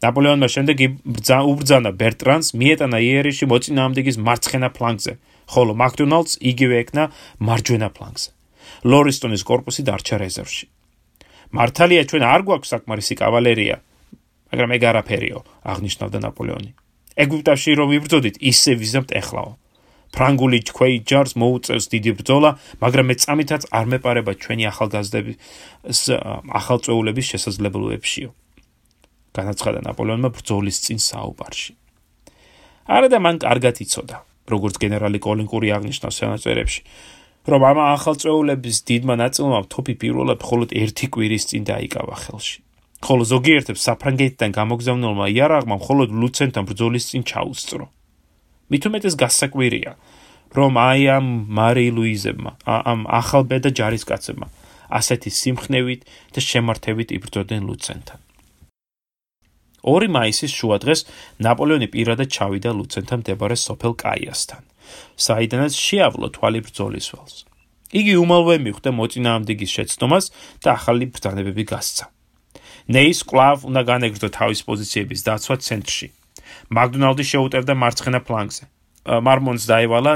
ნაპოლეონმა 0.00 0.48
შემდეგ 0.54 0.76
უბრძანა 1.52 1.90
ბერტრანს, 2.00 2.46
მიეტანა 2.56 2.98
იერიში 3.04 3.44
მოწინააღმდეგის 3.52 4.16
მარცხენა 4.16 4.68
ფლანგზე, 4.76 5.12
ხოლო 5.52 5.72
მაკდონალდს 5.76 6.32
იგივე 6.40 6.76
ეკნა 6.82 7.04
მარჯვენა 7.46 7.88
ფლანგზე. 7.96 8.30
ლორისტონის 8.86 9.42
корпуსი 9.44 9.82
დარჩა 9.84 10.16
რეზერვში. 10.24 10.66
მართალია 11.52 12.02
ჩვენ 12.08 12.22
არ 12.32 12.40
გვაქვს 12.46 12.70
საკმარისი 12.72 13.14
კავალერია, 13.20 13.76
მაგრამ 14.50 14.70
ეგ 14.76 14.82
არაფერიო, 14.90 15.38
აღნიშნავდა 15.72 16.18
ნაპოლეონი. 16.26 16.70
ეგვიპტაში 17.16 17.70
რომ 17.78 17.88
ვიბრძოდით, 17.94 18.36
ისე 18.40 18.72
ვიზამთ 18.80 19.10
ეხლაო. 19.20 19.52
ფრანგული 20.10 20.58
ჩქვეი 20.66 20.96
ჯარს 21.06 21.32
მოუწევს 21.38 21.86
დიდი 21.94 22.10
ბრძოლა, 22.18 22.50
მაგრამ 22.82 23.04
მე 23.10 23.14
წამითაც 23.22 23.62
არ 23.70 23.84
მეპარება 23.94 24.32
ჩვენი 24.42 24.64
ახალგაზრდების 24.72 26.00
ახალწეულების 26.60 27.26
შესაძლებლობებშიო. 27.30 28.30
განაცხადა 29.30 29.78
ნაპოლეონმა 29.86 30.28
ბრძოლის 30.34 30.76
წინ 30.82 30.98
საუბარში. 30.98 31.72
არა 32.90 33.06
და 33.06 33.18
მან 33.22 33.36
კარგად 33.38 33.76
იცოდა, 33.86 34.16
როგორც 34.50 34.74
გენერალი 34.82 35.18
კოლინკური 35.22 35.70
აღნიშნავს 35.70 36.16
სანაწერებში, 36.18 36.82
რომ 37.46 37.60
ამ 37.70 37.78
ახალწეულების 37.94 38.76
დიდმა 38.90 39.14
ნაწილმა 39.14 39.58
თოფი 39.70 39.94
პირველად 40.02 40.38
მხოლოდ 40.42 40.70
ერთი 40.74 41.06
კვირის 41.14 41.44
წინ 41.54 41.62
დაიკავა 41.70 42.14
ხელში. 42.26 42.58
ხოლო 43.00 43.24
ზოგიერთებს 43.32 43.84
საფრანგეთიდან 43.88 44.50
გამოგზავნილმა 44.60 45.26
იარაღმა 45.32 45.76
მხოლოდ 45.80 46.08
ლუცენთან 46.20 46.64
ბრძოლის 46.68 47.04
წინ 47.10 47.22
ჩაუსწრო. 47.30 47.84
მით 48.70 48.82
უმეტეს 48.88 49.14
გასაკვირია, 49.22 49.92
რომ 50.56 50.72
აი 50.76 51.02
ამ 51.16 51.26
მარი 51.56 51.86
ლუიზებმა, 51.96 52.52
ამ 52.66 53.00
ახალბედა 53.08 53.70
ჯარისკაცებმა 53.78 54.46
ასეთი 54.90 55.30
სიმხნევით 55.30 56.00
და 56.34 56.40
შემართებით 56.42 57.08
იბრძოდნენ 57.16 57.62
ლუცენთან. 57.70 58.18
2 59.80 60.10
მაისის 60.12 60.52
შუადღეს 60.52 61.00
ნაპოლეონი 61.40 61.88
პირადად 61.94 62.28
ჩავიდა 62.36 62.70
ლუცენთან 62.76 63.22
მდებარე 63.22 63.56
სოფელ 63.56 63.92
კაიასთან, 63.96 64.62
საიდანაც 65.16 65.72
შეავლო 65.72 66.28
თვალი 66.36 66.60
ბრძოლის 66.66 67.06
ველს. 67.14 67.36
იგი 67.90 68.14
უმალვე 68.22 68.56
მიხვდა 68.66 68.90
მოწინააღმდეგის 68.98 69.70
შეცდომას 69.76 70.24
და 70.62 70.68
ახალი 70.76 71.06
ბრძანებები 71.14 71.64
გასცა. 71.72 72.04
ნეის 72.90 73.22
კლავ 73.22 73.64
უნდა 73.70 73.82
განეგრძო 73.86 74.28
თავის 74.34 74.60
პოზიციების 74.66 75.20
დაცვა 75.28 75.56
ცენტრში. 75.66 76.06
მაკდონალდი 76.74 77.24
შეუტევდა 77.30 77.74
მარცხენა 77.82 78.20
ფლანგზე. 78.26 78.64
მარმონს 79.00 79.64
დაევალა 79.64 80.12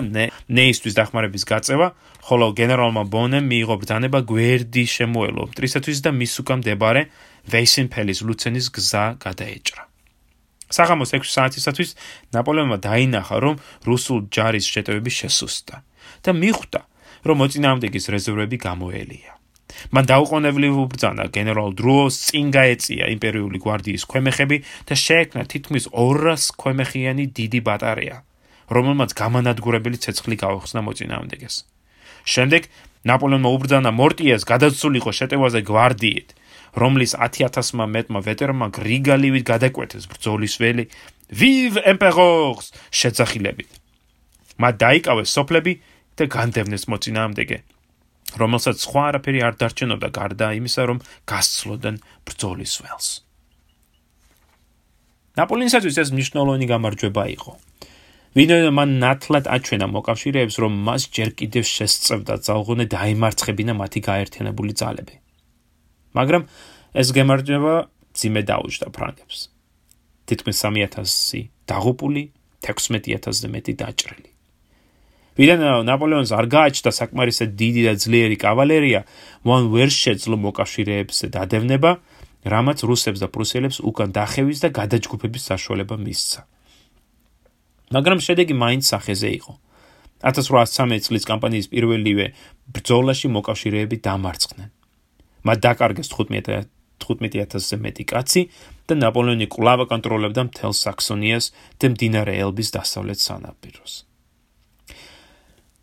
ნეისთვის 0.51 0.95
დახმარების 0.99 1.45
გაწევა, 1.49 1.89
ხოლო 2.29 2.47
გენერალმა 2.59 3.03
ბონემ 3.09 3.47
მიიღო 3.49 3.75
ბრძანება 3.81 4.19
გვერდი 4.29 4.85
შემოელო 4.85 5.43
მტრისათვის 5.55 5.99
და 6.05 6.11
მის 6.13 6.35
უკან 6.43 6.59
მდებარე 6.61 7.03
ვეისენფელის 7.49 8.21
ლუცენის 8.27 8.67
გზა 8.77 9.05
გადაეჭრა. 9.25 9.83
საღამოს 10.75 11.11
6 11.15 11.31
საათისათვის 11.31 11.91
ნაპოლეონმა 12.35 12.79
დაინახა, 12.83 13.37
რომ 13.45 13.55
რუსულ 13.89 14.19
ჯარის 14.35 14.67
შეტევები 14.67 15.11
შესუსტა 15.21 15.77
და 16.25 16.31
მიხვდა, 16.35 16.81
რომ 17.25 17.37
მოწინააღმდეგის 17.41 18.05
რეზერვები 18.15 18.57
გამოელია. 18.59 19.33
მან 19.95 20.05
დაუყოვნებლივ 20.11 20.75
უბრძანა 20.85 21.25
გენერალ 21.35 21.75
დრუოს 21.79 22.15
წინ 22.29 22.47
გაეწია 22.57 23.11
იმპერიული 23.15 23.59
გვარდიის 23.65 24.05
ქვემეხები 24.11 24.57
და 24.89 24.95
შეექმნა 25.05 25.43
თითქმის 25.53 25.85
200 25.93 26.49
ქვემეხიანი 26.61 27.25
დიდი 27.39 27.61
ბატარეა, 27.69 28.17
რომელმაც 28.71 29.11
გამანადგურებელი 29.21 29.99
ცეცხლი 30.05 30.37
გაუხსნა 30.45 30.81
მოწინააღმდეგეს. 30.87 31.55
შემდეგ 32.25 32.63
ნაპოლეონმა 33.05 33.51
უბრძანა 33.57 33.91
მორტიეს 33.93 34.43
გადაცულიყო 34.49 35.11
შეტევაზე 35.13 35.61
გვარდიით, 35.69 36.29
რომლის 36.75 37.13
10000-მა 37.21 37.87
მეტმა 37.95 38.21
ვეტერანმა 38.27 38.69
გრიგალივით 38.79 39.45
გადაკვეთეს 39.53 40.09
ბრძოლის 40.11 40.55
ველი 40.63 40.85
ვივ 41.41 41.79
ემპერორს 41.93 42.73
შეძახილებით. 42.91 43.71
მათ 44.59 44.75
დაიკავეს 44.85 45.29
სოფლები 45.37 45.73
და 46.19 46.25
განდევნეს 46.31 46.85
მოწინააღმდეგე. 46.91 47.59
რომელსაც 48.41 48.77
სხვა 48.85 49.03
არაფერი 49.11 49.41
არ 49.47 49.55
დარჩენოდა 49.61 50.09
გარდა 50.19 50.47
იმისა, 50.59 50.83
რომ 50.91 50.99
გასცლოდნენ 51.31 51.97
ბრძოლის 52.27 52.75
ველს. 52.83 53.09
ნაპოლეონისათვის 55.39 55.97
ეს 56.03 56.09
მნიშვნელოვანი 56.15 56.67
გამარჯვება 56.71 57.25
იყო. 57.37 57.53
ვინმე 58.35 58.71
მან 58.75 58.91
ნათლად 58.99 59.47
აჩვენა 59.47 59.87
მოკავშირეებს, 59.95 60.57
რომ 60.59 60.73
მას 60.87 61.03
ჯერ 61.15 61.31
კიდევ 61.39 61.65
შესწევდა 61.71 62.35
ძალღონე 62.47 62.85
დაიმარცხებინა 62.91 63.75
მათი 63.79 64.01
გაერთიანებული 64.11 64.73
ძალები. 64.75 65.17
მაგრამ 66.19 66.43
ეს 66.95 67.09
გამარჯვება 67.15 67.75
ძიმე 68.15 68.43
დაუჯდა 68.51 68.87
ფრანგებს. 68.95 69.39
თითქმის 70.27 70.57
3000 70.63 71.51
დაღუპული, 71.67 72.23
16000-ზე 72.63 73.49
მეტი 73.55 73.73
დაჭრილი. 73.83 74.34
ვიდან 75.35 75.63
ნაპოლეონს 75.89 76.31
არ 76.31 76.47
გააჩნდა 76.47 76.91
საკმარისად 76.95 77.55
დიდი 77.59 77.83
და 77.91 77.95
ძლიერი 77.99 78.37
კავალერია, 78.39 79.01
მან 79.43 79.63
ვერ 79.75 79.91
შეძლო 79.91 80.37
მოკავშირეებს 80.39 81.27
დადევნება, 81.35 81.91
რამაც 82.45 82.79
რუსებს 82.87 83.19
და 83.19 83.29
პრუსიელებს 83.35 83.83
უკან 83.83 84.15
დახევის 84.15 84.59
და 84.63 84.69
გადაჯგუფების 84.79 85.43
საშუალება 85.51 85.97
მისცა. 85.99 86.41
მაგრამ 87.95 88.19
შედეგი 88.21 88.55
მაინც 88.55 88.85
სახეზე 88.95 89.29
იყო. 89.39 89.53
1813 90.25 91.05
წლის 91.09 91.25
კამპანიის 91.29 91.67
პირველივე 91.69 92.27
ბრძოლაში 92.73 93.29
მოკავშირეები 93.35 93.97
დამარცხდნენ. 94.07 94.71
მათ 95.45 95.59
დაკარგეს 95.67 96.09
15 96.09 96.71
15000-ზე 97.05 97.77
მეტი 97.85 98.05
კაცი 98.09 98.43
და 98.89 98.95
ნაპოლეონი 99.03 99.47
კვლავ 99.53 99.85
აკონტროლებდა 99.85 100.43
მთელ 100.49 100.73
საქსონიას 100.79 101.53
და 101.81 101.93
მდინარე 101.93 102.33
ელბის 102.41 102.73
დასავლეთ 102.77 103.19
სანაპიროს. 103.21 104.14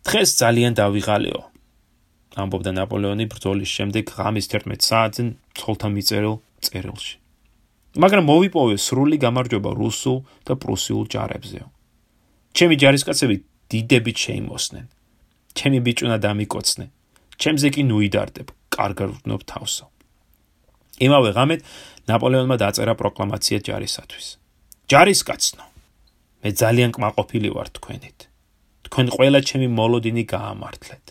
დღეს 0.02 0.30
ძალიან 0.42 0.74
დავიღალეო. 0.74 1.40
ამბობდა 2.42 2.70
ნაპოლეონი 2.78 3.26
ბრძოლის 3.28 3.70
შემდეგ 3.76 4.04
ღამის 4.16 4.46
11 4.48 4.82
საათზე 4.82 5.24
ცოლთან 5.58 5.92
მიწერილ 5.96 6.36
წერილში. 6.64 7.14
მაგრამ 8.02 8.24
მოვიპოვე 8.24 8.76
სრული 8.80 9.16
გამარჯვება 9.20 9.70
რუსულ 9.76 10.18
და 10.48 10.52
პრუსიულ 10.56 11.04
ჯარებზეო. 11.12 11.66
ჩემი 12.56 12.74
ჯარისკაცები 12.82 13.36
დიდებით 13.70 14.16
შეიმოსნენ. 14.24 14.86
ჩემი 15.54 15.78
ბიჭუნა 15.86 16.16
დამიკოცნე. 16.24 16.86
ჩემზე 17.36 17.68
კი 17.74 17.82
ნუიდარდებ, 17.90 18.48
კარგად 18.72 19.08
ვგნობ 19.20 19.40
თავსო. 19.44 19.86
იმავე 21.06 21.30
ღამეთ 21.36 21.60
ნაპოლეონმა 22.08 22.56
დაწერა 22.56 22.94
პროკლამაცია 22.96 23.58
ჯარისათვის. 23.68 24.26
ჯარისკაცნო, 24.90 25.64
მე 26.42 26.50
ძალიან 26.62 26.90
კმაყოფილი 26.96 27.48
ვარ 27.52 27.68
თქვენით. 27.76 28.31
თქვენ 28.92 29.08
ყველა 29.16 29.40
ჩემი 29.48 29.68
მოლოდინი 29.72 30.22
გაამართლეთ. 30.28 31.04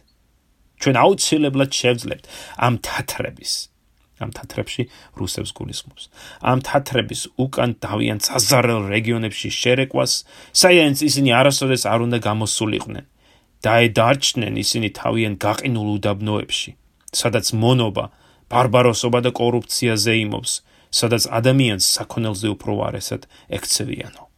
ჩვენ 0.82 0.96
აუცილებლად 1.02 1.72
შევძლებთ 1.82 2.26
ამ 2.62 2.74
თათრების 2.86 3.54
ამ 4.22 4.32
თათრებში 4.38 4.84
რუსებს 5.18 5.52
გულისხმობს. 5.58 6.04
ამ 6.46 6.62
თათრების 6.62 7.22
უკან 7.42 7.72
დავიან 7.82 8.20
საზარელ 8.22 8.86
რეგიონებში 8.94 9.50
შერეკვას, 9.50 10.12
საერთოდ 10.62 11.02
ისინი 11.10 11.30
არასოდეს 11.42 11.84
არ 11.90 12.00
უნდა 12.06 12.18
გამოსულიყვნენ. 12.22 13.06
დაედარჩნენ 13.66 14.54
ისინი 14.62 14.90
თავიან 15.02 15.34
გაყინულ 15.42 15.88
უდაბნოებში, 15.98 16.72
სადაც 17.14 17.46
მონობა, 17.54 18.06
ბარბაროსობა 18.50 19.20
და 19.26 19.32
კორუფცია 19.42 19.94
ზეიმობს, 20.06 20.52
სადაც 20.90 21.24
ადამიანს 21.30 21.86
საქონელზე 21.98 22.48
უფრო 22.56 22.72
ვარესად 22.82 23.26
ექცევიანო. 23.58 24.31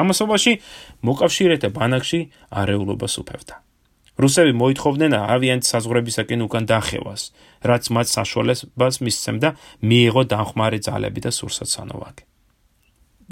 ამასობაში 0.00 0.52
მოკავშირეთა 1.04 1.68
ბანაკში 1.76 2.20
არეულობას 2.50 3.14
უფევდა. 3.22 3.54
რუსები 4.22 4.52
მოითხოვდნენ 4.52 5.12
ავიანტ 5.16 5.64
საზღვრებისაკენ 5.68 6.40
უკან 6.46 6.64
დახევას, 6.68 7.22
რაც 7.64 7.84
მათ 7.96 8.06
საშუალებას 8.12 8.94
მისცემდა 9.04 9.48
მიიღო 9.88 10.22
დახმარე 10.32 10.78
ძალები 10.84 11.20
და 11.24 11.30
სურსაცანოვაკი. 11.32 12.24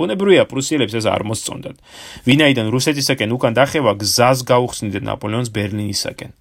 ბუნებრივია 0.01 0.45
პრუსიელებს 0.49 0.95
ეს 0.97 1.07
არ 1.07 1.23
მოსწონდათ. 1.29 1.77
ვინაიდან 2.25 2.67
რუსეთისაკენ 2.73 3.31
უკან 3.37 3.53
დახევა 3.61 3.93
გზას 4.01 4.39
გაუხსნიდნენ 4.49 5.05
ნაპოლეონს 5.11 5.51
ბერლინისაკენ. 5.53 6.33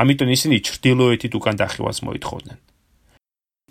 ამიტომ 0.00 0.28
ისინი 0.36 0.56
ჩრდილოეთით 0.64 1.32
უკან 1.38 1.54
დახევას 1.60 1.98
მოითხოვდნენ. 2.06 2.58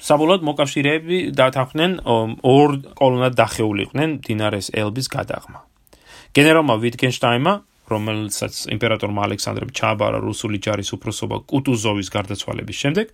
საბოლოოდ 0.08 0.42
მოკავშირეები 0.50 1.18
დათანხმდნენ 1.38 1.92
ორ 2.54 2.70
კოლონად 2.98 3.34
დახეულიყვნენ 3.42 4.10
დინარეს 4.26 4.68
ელბის 4.74 5.08
გადაღმა. 5.10 5.73
გენერალმა 6.34 6.76
ვიტგენშტაინმა 6.84 7.54
რომელსაც 7.92 8.54
იმპერატორმა 8.72 9.26
ალექსანდრემ 9.28 9.72
ჩააბარა 9.76 10.20
რუსული 10.24 10.60
ჯარის 10.64 10.94
უფროსობა 10.96 11.38
კუტუზოვის 11.52 12.10
გარდაცვალების 12.16 12.78
შემდეგ, 12.84 13.08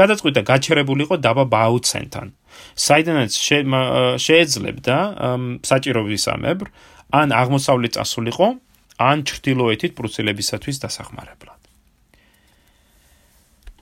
გადაწყვიტა 0.00 0.42
გაჩერებულიყო 0.50 1.14
დაბა 1.22 1.44
ბაუცენთან. 1.54 2.28
საიდანაც 2.74 3.32
შეეძლებდა 4.26 4.96
საჭირო 5.70 6.00
ვისამებრ, 6.10 6.66
ან 7.20 7.28
აღმოსავლეთ 7.34 7.92
წასულიყო, 7.98 8.48
ან 9.00 9.16
ჩრდილოეთით 9.30 9.92
პრუსელებისათვის 9.98 10.76
დასახმარებლად. 10.84 11.60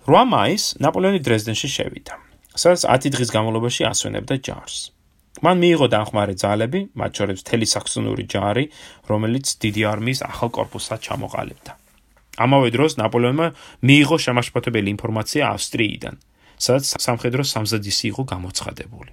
8 0.08 0.24
მაისს 0.32 0.80
ნაპოლეონი 0.80 1.20
დრეზდენში 1.20 1.68
შევიდა. 1.68 2.14
სადაც 2.58 2.82
10 2.90 3.12
დღის 3.14 3.30
განმავლობაში 3.30 3.82
ასვენებდა 3.86 4.34
ჯარს. 4.42 4.97
მან 5.44 5.56
მიიღო 5.62 5.86
დამხმარე 5.92 6.34
ძალები, 6.34 6.80
მათ 6.98 7.10
შორის 7.18 7.42
მთელი 7.44 7.66
საქსონური 7.74 8.24
ჯარი, 8.32 8.64
რომელიც 9.06 9.46
დიდი 9.62 9.82
არმიის 9.92 10.20
ახალ 10.26 10.50
корпуსად 10.50 10.98
ჩამოყალიბდა. 11.06 11.72
ამავე 12.38 12.68
დროს 12.74 12.92
ნაპოლეონმა 13.02 13.46
მიიღო 13.82 14.16
შემაშფოთებელი 14.24 14.88
ინფორმაცია 14.94 15.42
ავსტრიიდან, 15.54 16.14
სადაც 16.58 16.84
სამხედრო 17.06 17.42
სამზადისი 17.46 18.04
იყო 18.12 18.22
გამოცხადებული. 18.34 19.10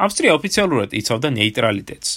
ავსტრია 0.00 0.32
ოფიციალურად 0.38 0.90
იცავდა 0.96 1.28
ნეიტრალიტეტს 1.36 2.10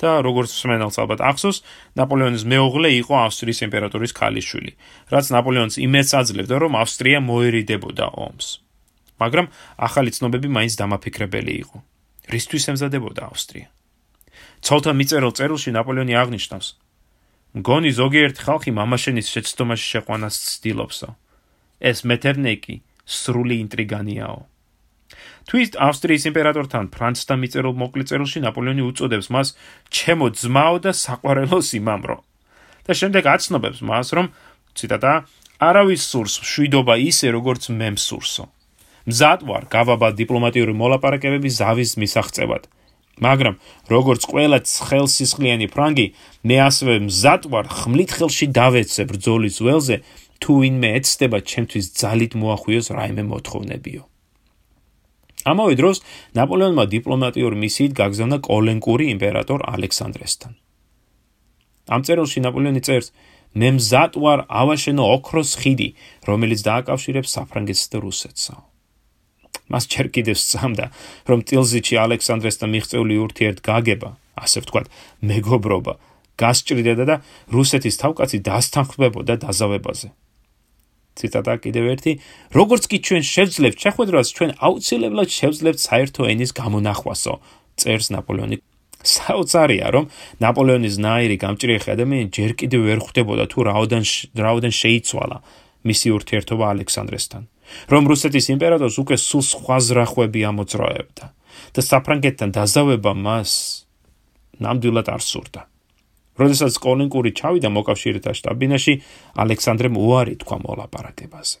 და 0.00 0.10
როგორც 0.24 0.50
მსმენელს 0.56 0.96
ალბათ 1.02 1.20
ახსოვს, 1.20 1.58
ნაპოლეონის 2.00 2.44
მეუღლე 2.48 2.88
იყო 3.04 3.14
ავსტრიის 3.26 3.60
იმპერატორის 3.68 4.16
ქალიშვილი, 4.16 4.72
რაც 5.12 5.26
ნაპოლეონს 5.36 5.76
იმედს 5.76 6.12
აძლევდა, 6.20 6.54
რომ 6.64 6.72
ავსტრია 6.80 7.18
მოერიდებოდა 7.20 8.06
ომს. 8.16 8.48
მაგრამ 9.20 9.46
ახალი 9.86 10.10
ცნობები 10.16 10.48
მაინც 10.56 10.74
დამაფიქრებელი 10.80 11.54
იყო. 11.62 11.76
რისთვის 12.32 12.64
ემზადებოდა 12.72 13.22
ავსტრია? 13.30 13.68
ცოლთან 14.64 14.96
მიწერილ 15.00 15.32
წერილში 15.36 15.70
ნაპოლეონი 15.76 16.14
აღნიშნავს: 16.20 16.68
მგონი 17.60 17.90
ზოგიერთ 18.00 18.36
ხალხი 18.46 18.70
მამაშენის 18.78 19.26
შეცდომაში 19.34 19.86
შეყვანას 19.92 20.34
ცდილობსო. 20.50 21.08
ეს 21.80 21.98
მეტერნეკი 22.04 22.76
სრული 23.04 23.56
ინტრიგანიაო. 23.64 24.40
თვით 25.50 25.72
ავსტრიის 25.82 26.24
იმპერატორთან 26.30 26.84
ფრანცთან 26.94 27.38
მიწერილ 27.42 27.74
მოკლე 27.82 28.04
წერილში 28.06 28.38
ნაპოლეონი 28.46 28.82
უწოდებს 28.90 29.28
მას 29.34 29.48
ჩემო 29.90 30.26
ძმაო 30.40 30.76
და 30.84 30.92
საყვარელო 30.94 31.58
სიმამრო. 31.70 32.16
და 32.86 32.92
შემდეგ 32.96 33.24
აცნობებს 33.34 33.80
მას, 33.86 34.08
რომ 34.16 34.26
ციტატა 34.74 35.12
არავის 35.60 36.02
სურს 36.10 36.34
შვიდობა 36.50 36.94
ისე 37.10 37.28
როგორც 37.36 37.68
მე 37.70 37.88
მსურსო. 37.96 38.44
მზად 39.08 39.40
ვარ 39.48 39.64
გავაბა 39.72 40.08
დიპლომატიური 40.20 40.74
მოლაპარაკებების 40.76 41.56
ზავის 41.60 41.92
მისაღწევად. 42.00 42.68
მაგრამ 43.20 43.54
როგორც 43.92 44.22
ყველა 44.24 44.58
ცხელსისხლიანი 44.64 45.66
ფრანგი, 45.68 46.06
მე 46.48 46.56
ასევე 46.68 46.94
მზად 47.08 47.42
ვარ 47.52 47.66
ხმლით 47.68 48.10
ხელში 48.16 48.46
დავეცე 48.48 49.02
ბრძოლის 49.12 49.56
ველზე, 49.60 49.96
თუ 50.40 50.52
ვინმე 50.60 50.88
ეცდება 50.98 51.38
ჩემთვის 51.44 51.86
ძალით 52.00 52.32
მოახვიოს 52.40 52.86
რაიმე 52.96 53.24
მოთხოვნებიო. 53.28 54.02
ამავე 55.50 55.74
დროს 55.80 55.98
ნაპოლეონმა 56.36 56.84
დიპლომატიურ 56.96 57.52
მისიით 57.60 57.92
გაგზავნა 57.96 58.38
კოლენკური 58.44 59.04
იმპერატორ 59.16 59.64
ალექსანდრესთან. 59.74 60.52
ამ 61.88 62.00
წერილში 62.04 62.40
ნაპოლეონი 62.44 62.80
წერს: 62.84 63.12
მე 63.56 63.68
მზად 63.76 64.12
ვარ 64.20 64.44
ავაშენო 64.46 65.04
ოქროს 65.16 65.50
ხიდი, 65.60 65.88
რომელიც 66.28 66.60
დააკავშირებს 66.68 67.32
საფრანგეთს 67.36 67.84
და 67.92 67.98
რუსეთსო. 68.04 68.69
მას 69.72 69.84
ჩერ 69.92 70.06
კიდევ 70.14 70.36
სწამდა, 70.36 70.86
რომ 71.30 71.38
ტილზიჩი 71.48 71.94
ალექსანდრესთან 72.04 72.68
მიღწეული 72.74 73.14
ურთიერთ 73.24 73.58
გაგება, 73.64 74.10
ასე 74.44 74.58
ვთქვათ, 74.64 74.86
მეგობრობა, 75.30 75.92
გასჭრიდდა 76.40 77.04
და 77.10 77.16
რუსეთის 77.54 77.96
თავკაცი 78.02 78.38
დასთანხმებოდა 78.48 79.34
დაზავებაზე. 79.44 80.08
ციტატა 81.20 81.54
კიდევ 81.64 81.84
ერთი: 81.94 82.12
როგორც 82.54 82.82
კი 82.90 82.96
ჩვენ 83.06 83.22
შევძლებთ 83.34 83.78
შეხვედრას, 83.84 84.28
ჩვენ 84.36 84.50
აუცილებლად 84.66 85.28
შევძლებთ 85.38 85.80
საერთო 85.84 86.22
ენის 86.32 86.50
გამონახვასო, 86.56 87.34
წერს 87.76 88.08
ნაპოლეონი. 88.14 88.56
საოცარია, 89.00 89.86
რომ 89.96 90.04
ნაპოლეონის 90.44 90.96
ნაირი 91.00 91.36
გამჭრიახი 91.40 91.88
ადამიანი 91.96 92.26
ჯერ 92.36 92.52
კიდევ 92.60 92.80
ვერ 92.88 92.98
ხვდებოდა 93.00 93.44
თუ 93.48 93.58
რაოდენ 93.70 94.04
რაოდენ 94.36 94.72
შეიცვალა 94.76 95.36
მისი 95.88 96.08
ურთიერთობა 96.16 96.64
ალექსანდრესთან. 96.74 97.42
რომ 97.92 98.02
რუსეთის 98.10 98.46
იმპერატორს 98.54 98.96
უკვე 99.02 99.16
სულ 99.20 99.42
სხვა 99.50 99.76
ზრახვები 99.88 100.40
ამოძრავებდა 100.50 101.26
და 101.74 101.80
საფრანგეთთან 101.84 102.50
დაზავება 102.56 103.12
მას 103.14 103.52
ნამდვილად 104.60 105.08
არ 105.08 105.22
სურდა. 105.24 105.60
როდესაც 106.40 106.74
კოლინკური 106.80 107.30
ჩავიდა 107.36 107.68
მოკავშირეთა 107.68 108.32
შტაბინაში, 108.38 108.94
ალექსანდრემ 109.44 109.94
უარი 110.00 110.34
თქვა 110.40 110.56
მოლაპარაკებაზე. 110.64 111.56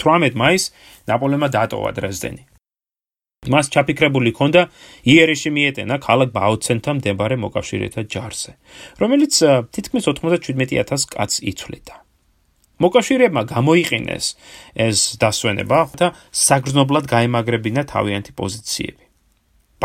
18 0.00 0.34
მაისს 0.34 0.72
ნაპოლეონმა 1.08 1.48
დატოვა 1.52 1.90
დრეზდენი. 1.98 2.42
მას 3.44 3.68
ჩაფიქრებული 3.68 4.32
ჰქონდა 4.32 4.62
იერეში 5.04 5.50
მიეტენა 5.52 6.00
ქალაქ 6.00 6.32
ბაუცენთან 6.32 6.96
მდებარე 7.00 7.36
მოკავშირეთა 7.44 8.02
ჯარზე, 8.08 8.52
რომელიც 9.00 9.34
თითქმის 9.74 10.04
97000 10.08 11.04
კაცს 11.12 11.44
იცვლიდა. 11.52 12.03
მოკავშირეებმა 12.82 13.42
გამოიყენეს 13.54 14.26
ეს 14.86 14.98
დასვენება 15.22 15.80
და 16.00 16.06
საგრძნობლად 16.34 17.04
გაემაგრებინა 17.14 17.82
თავიანთი 17.92 18.32
პოზიციები. 18.40 19.04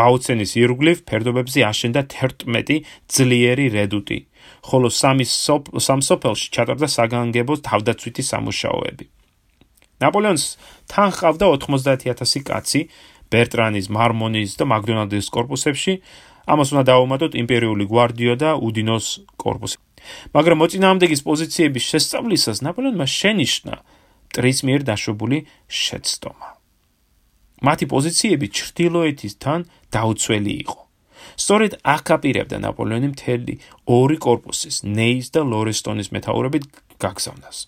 ბაუცენის 0.00 0.52
ირგვლივ 0.56 0.98
ფერდობებზე 1.08 1.60
აშენდა 1.70 2.02
11 2.08 2.82
ძლიერი 3.14 3.66
რედუტი, 3.76 4.18
ხოლო 4.64 4.88
სამი 4.90 5.26
სამსოფელში 5.86 6.46
ჩატარდა 6.56 6.88
საგანგებო 6.96 7.54
თავდაცვითი 7.68 8.22
სამუშაოები. 8.30 9.04
ნაპოლეონს 10.00 10.44
თან 10.90 11.08
ჰყავდა 11.14 11.46
90000 11.60 12.42
კაცი 12.48 12.80
ბერტრანის, 13.30 13.86
მარმონის 13.94 14.56
და 14.58 14.64
მაგდონალდის 14.72 15.26
корпуსებში. 15.30 15.94
ამას 16.50 16.68
უნდა 16.72 16.82
დავუმატოთ 16.90 17.32
იმპერიული 17.42 17.84
გვარდიო 17.86 18.34
და 18.42 18.50
უდინოს 18.58 19.06
корпуსი. 19.38 19.76
მაგრამ 20.36 20.60
მოწინააღმდეგის 20.62 21.24
პოზიციების 21.26 21.84
შესწავლისას 21.90 22.62
ნაპოლეონმა 22.66 23.06
შენიშნა 23.06 23.74
მტრის 24.30 24.58
მიერ 24.66 24.80
დაშვებული 24.86 25.38
შეცდომა. 25.66 26.48
მათი 27.66 27.86
პოზიციები 27.92 28.46
ჩრდილოეთისთან 28.56 29.58
დაუცველი 29.90 30.52
იყო. 30.64 30.80
სწორედ 31.40 31.72
აქ 31.84 32.06
აპირებდა 32.16 32.56
ნაპოლეონი 32.64 33.08
მთელი 33.14 33.54
ორი 33.90 34.16
корпуსის, 34.24 34.76
ნეის 34.86 35.28
და 35.34 35.40
ლორესტონის 35.44 36.08
მეთაურებით 36.14 36.64
გაგზავნას. 37.02 37.58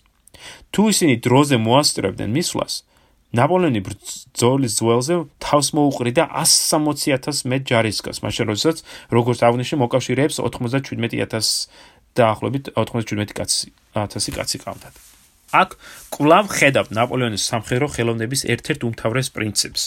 თუ 0.73 0.81
ისინი 0.93 1.15
დროზე 1.25 1.55
მოასწრებდნენ 1.67 2.29
მისვლას, 2.37 2.73
ნაპოლეონი 3.33 3.81
ბრძოლის 3.85 4.73
ძველზე 4.77 5.15
თავს 5.41 5.67
მოუყრიდა 5.77 6.23
160.000 6.37 7.49
მეტ 7.49 7.61
ჯარისკას, 7.69 8.17
მაშინ 8.21 8.43
როდესაც 8.49 8.77
როგორც 9.09 9.39
აღნიშნე 9.41 9.75
მოკავშირეებს 9.83 10.37
97.000 10.37 11.69
დაახლოებით 12.19 12.65
97 12.77 13.33
კაცი 13.37 13.73
1000 13.97 14.37
კაცი 14.37 14.57
ყავდათ. 14.63 14.95
აქ 15.53 15.69
კვლავ 16.13 16.45
ხედავ 16.49 16.87
ნაპოლეონის 16.97 17.43
სამხედრო 17.49 17.87
ხელოვნების 17.93 18.41
ერთ-ერთ 18.53 18.81
უმთავრეს 18.89 19.29
პრინციპს. 19.35 19.83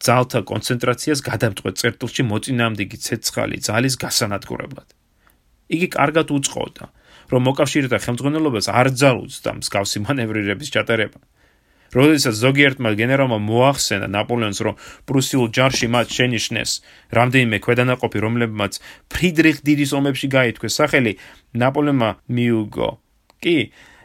ძალთა 0.00 0.40
კონცენტრაციას 0.50 1.20
გადამწყვეტ 1.26 1.74
წერტილში 1.80 2.22
მოწინააღმდეგი 2.30 2.96
ცეცხალი 3.04 3.56
ძალის 3.66 3.94
გასანადგურებლად. 4.00 4.88
იგი 5.70 5.88
კარგად 5.92 6.26
უწყობდა, 6.30 6.84
რომ 7.30 7.42
მოკავშირეთა 7.48 7.98
ხელმძღვანელობას 8.04 8.66
არ 8.70 8.86
ძალუძდა 9.00 9.50
მსგავსი 9.60 9.98
მანევრირების 10.06 10.72
ჩატარება. 10.74 11.18
როდესაც 11.90 12.34
ზოგიერთმა 12.38 12.90
გენერალმა 13.00 13.38
მოახსენა 13.42 14.06
ნაპოლეონს, 14.14 14.60
რომ 14.66 14.78
პრუსიულ 15.08 15.48
ჯარში 15.50 15.86
მათ 15.90 16.06
შენიშნეს 16.16 16.70
რამდენიმე 17.18 17.58
ქვედანაყოფი, 17.64 18.18
რომლებმაც 18.26 18.72
ფრიდრიხ 19.10 19.56
დიდის 19.66 19.90
ომებში 19.98 20.26
გაითქვეს 20.30 20.74
სახელი, 20.80 21.12
ნაპოლეონმა 21.54 22.10
მიუგო. 22.30 22.90
კი, 23.42 23.56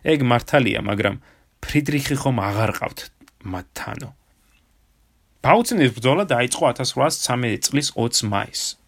ეგ 0.06 0.19
მართალია, 0.26 0.80
მაგრამ 0.86 1.15
ფრიდრიხი 1.62 2.15
ხომ 2.21 2.38
აღარ 2.41 2.71
ყავთ 2.80 3.00
მათთანო. 3.45 4.10
ბაუცენის 5.45 5.91
ბრძოლა 5.93 6.24
დაიწყო 6.26 6.63
1813 6.74 7.62
წლის 7.69 7.88
20 7.93 8.26
მაისს 8.34 8.82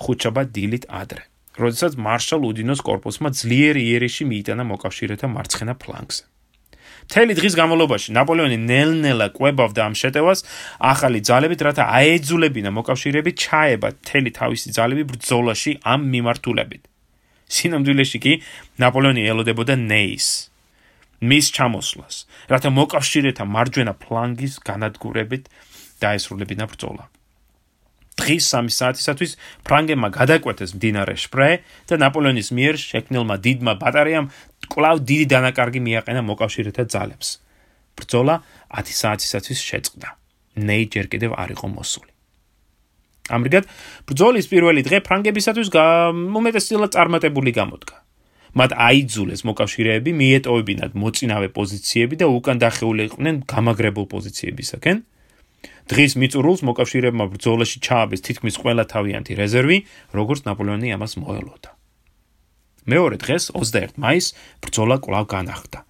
ხუჩაბა 0.00 0.42
დილით 0.54 0.84
ადრე, 0.92 1.24
როდესაც 1.56 1.96
მარშალ 2.06 2.44
უდინოს 2.50 2.80
корпуსმა 2.84 3.32
ძლიერი 3.40 3.82
იერეში 3.92 4.28
მიიტანა 4.28 4.64
მოკავშირეთა 4.72 5.26
მარცხენა 5.36 5.74
ფლანგზე. 5.80 6.29
მთელი 7.10 7.34
დღის 7.34 7.54
განმავლობაში 7.58 8.14
ნაპოლეონი 8.14 8.58
ნელ-ნელა 8.70 9.26
ყვებავდა 9.34 9.82
ამ 9.90 9.94
შეტევას 9.98 10.44
ახალი 10.78 11.18
ძალებით, 11.26 11.60
რათა 11.66 11.84
აეძულებინა 11.98 12.70
მოკავშირეები 12.70 13.30
ჩაება 13.34 13.88
მთელი 13.98 14.30
თავისი 14.30 14.68
ძალები 14.78 15.04
ბრძოლაში 15.10 15.72
ამ 15.82 16.06
მიმართულებით. 16.06 16.82
სინამდვილეში 17.50 18.18
კი 18.22 18.32
ნაპოლეონი 18.78 19.26
ელოდებოდა 19.26 19.74
ნეის 19.90 20.28
მის 21.20 21.46
ჩამოსვლას, 21.52 22.16
რათა 22.48 22.70
მოკავშირეთა 22.78 23.44
მარჯვენა 23.44 23.92
ფლანგის 24.00 24.54
განადგურებით 24.64 25.50
დაესრულებინა 26.00 26.64
ბრძოლა. 26.70 27.10
დღის 28.30 28.46
3 28.54 28.70
საათისათვის 28.70 29.32
ფრანგებმა 29.66 30.08
გადაკვეთეს 30.14 30.74
მდინარე 30.78 31.14
შპრე 31.18 31.50
და 31.90 31.94
ნაპოლეონის 31.98 32.48
მიერ 32.54 32.74
შექმნილმა 32.78 33.36
დიდმა 33.42 33.72
ბატარეამ 33.82 34.30
კვლავ 34.70 34.96
დიდი 35.10 35.26
დანაკარგი 35.34 35.80
მიაყენა 35.82 36.22
მოკავშირეთა 36.30 36.84
ძალებს. 36.94 37.28
ბრძოლა 37.98 38.34
10 38.70 38.94
საათისათვის 39.02 39.58
შეწყდა. 39.58 40.08
ნეი 40.62 40.84
ჯერ 40.94 41.06
კიდევ 41.10 41.34
არ 41.42 41.50
იყო 41.58 41.66
მოსული. 41.74 42.10
ამრიგად, 43.34 43.64
ბრძოლის 44.06 44.46
პირველი 44.46 44.80
დღე 44.86 44.98
ფრანგებისათვის 45.06 45.68
უმეტესწილად 46.38 46.90
წარმატებული 46.94 47.50
გამოდგა. 47.50 47.96
მათ 48.58 48.70
აიძულეს 48.74 49.42
მოკავშირეები 49.46 50.10
მიეტოვებინათ 50.10 50.92
მოწინავე 51.02 51.48
პოზიციები 51.54 52.14
და 52.22 52.26
უკან 52.26 52.56
დახეული 52.58 53.02
იყვნენ 53.10 53.34
გამაგრებულ 53.46 54.06
პოზიციებისაკენ. 54.10 54.96
დღის 55.90 56.12
მიწურულს 56.22 56.62
მოკავშირეებმა 56.68 57.24
ბრძოლაში 57.34 57.78
ჩააბეს 57.82 58.22
თითქმის 58.26 58.56
ყველა 58.62 58.84
თავიანთი 58.94 59.32
რეზერვი, 59.42 59.78
როგორც 60.14 60.40
ნაპოლეონი 60.46 60.88
ამას 60.94 61.12
მოელოდა. 61.18 61.70
მეორე 62.90 63.16
დღეს, 63.22 63.50
21 63.58 63.98
მაისს, 63.98 64.34
ბრძოლა 64.62 64.96
კვლავ 65.02 65.24
განახლდა 65.34 65.80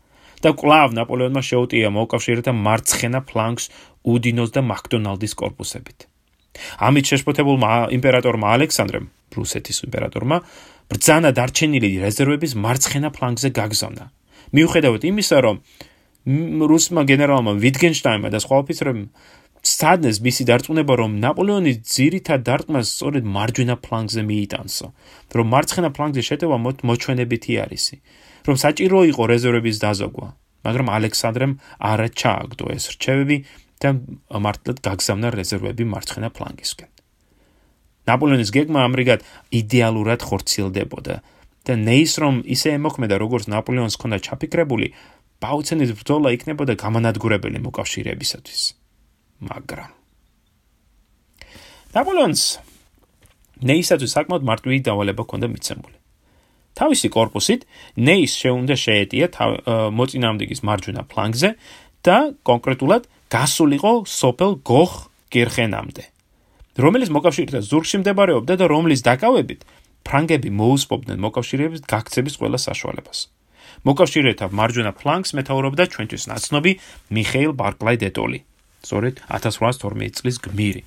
და 0.41 0.51
კვლავ 0.57 0.95
ნაპოლეონმა 0.97 1.43
შეუტია 1.45 1.89
მოკავშირეთა 1.93 2.53
მარცხენა 2.57 3.21
ფლანგს 3.29 3.65
უდინოს 4.09 4.51
და 4.57 4.61
მაკდონალდის 4.65 5.37
корпуსებით. 5.37 6.09
ამით 6.81 7.05
შეშფოთებულმა 7.13 7.93
იმპერატორმა 7.97 8.47
ალექსანდრემ, 8.57 9.07
რუსეთის 9.37 9.85
იმპერატორმა, 9.87 10.37
ბრძანა 10.91 11.31
დარჩენილი 11.37 11.91
რეზერვების 12.05 12.57
მარცხენა 12.57 13.09
ფლანგზე 13.17 13.49
გაგზავნა. 13.61 14.05
მიუხედავად 14.57 15.03
იმისა, 15.11 15.37
რომ 15.45 15.57
რუსმა 16.71 17.03
გენერალმა 17.11 17.53
ვიტგენშტაინმა 17.65 18.29
და 18.33 18.39
სხვა 18.45 18.57
ოფიცრებმა 18.65 19.07
სტადნეს 19.61 20.19
მისი 20.25 20.45
დარწმუნება 20.49 20.95
რომ 21.01 21.17
ნაპოლეონი 21.21 21.73
ძირითად 21.85 22.45
დარტყმას 22.49 22.93
სწორედ 22.97 23.25
მარჯვენა 23.37 23.77
ფლანგზე 23.85 24.23
მიიტანსო 24.31 24.87
რომ 25.37 25.47
მარცხენა 25.55 25.91
ფლანგზე 25.97 26.23
შეტევა 26.29 26.57
მოჩვენებითი 26.65 27.53
არისი 27.65 27.97
რომ 28.49 28.57
საჭირო 28.65 29.01
იყო 29.13 29.23
რეზერვების 29.33 29.77
დაზოგვა 29.85 30.29
მაგრამ 30.65 30.89
ალექსანდრემ 30.97 31.53
არა 31.91 32.09
ჩააგდო 32.21 32.67
ეს 32.77 32.85
რჩევები 32.95 33.37
და 33.81 33.93
მართლად 34.47 34.81
გაგზავნა 34.85 35.29
რეზერვები 35.37 35.85
მარცხენა 35.93 36.29
ფლანგისკენ. 36.37 36.91
ნაპოლეონის 38.09 38.51
გეგმა 38.57 38.81
ამრიგად 38.89 39.21
იდეალურად 39.61 40.21
ხორციელდებოდა 40.29 41.15
და 41.69 41.73
ნეის 41.85 42.13
რომ 42.25 42.43
ისე 42.57 42.77
ემოქმედა 42.81 43.17
როგორც 43.21 43.49
ნაპოლეონს 43.53 43.97
ჰქონდა 43.97 44.19
ჩაფიქრებული 44.27 44.87
ბაუცენის 45.45 45.97
ბრძოლა 46.01 46.29
იქნებოდა 46.37 46.75
გამანადგურებელი 46.81 47.59
მოკავშირეებისათვის 47.65 48.80
მაგრამ 49.41 49.91
ნაპოლეონს 51.97 52.43
ნეისათვის 53.67 54.13
საკმაოდ 54.17 54.45
მარტივი 54.47 54.79
დავალება 54.87 55.23
ჰქონდა 55.27 55.47
მიცემული. 55.53 55.97
თავისი 56.79 57.09
корпуსით 57.13 57.67
ნეის 57.99 58.33
შეუნდა 58.41 58.77
შეეტია 58.79 59.27
მოწინააღმდეგის 59.99 60.61
მარჯვენა 60.65 61.03
ფლანგზე 61.11 61.51
და 62.07 62.17
კონკრეტულად 62.47 63.03
გასულიყო 63.35 63.93
სოფელ 64.07 64.53
გოხ 64.65 64.93
გერხენამდე, 65.35 66.05
რომელიც 66.81 67.11
მოკავშირეთა 67.15 67.61
ზურგში 67.71 67.97
მდებარეობდა 68.01 68.55
და 68.61 68.65
რომლის 68.71 69.05
დაკავებით 69.05 69.61
ფრანგები 70.07 70.51
მოუსპობდნენ 70.61 71.19
მოკავშირეების 71.27 71.85
გაქცევის 71.91 72.35
ყველა 72.41 72.59
საშუალებას. 72.59 73.19
მოკავშირეთა 73.87 74.47
მარჯვენა 74.51 74.93
ფლანგს 74.97 75.31
მეთაურობდა 75.37 75.85
ჩვენთვის 75.93 76.25
ნაცნობი 76.33 76.73
მიხეილ 77.15 77.53
ბარკლაი 77.61 77.97
დეტოლი. 78.05 78.39
სწორედ 78.85 79.21
1812 79.29 80.21
წლის 80.21 80.37
გმირი, 80.45 80.83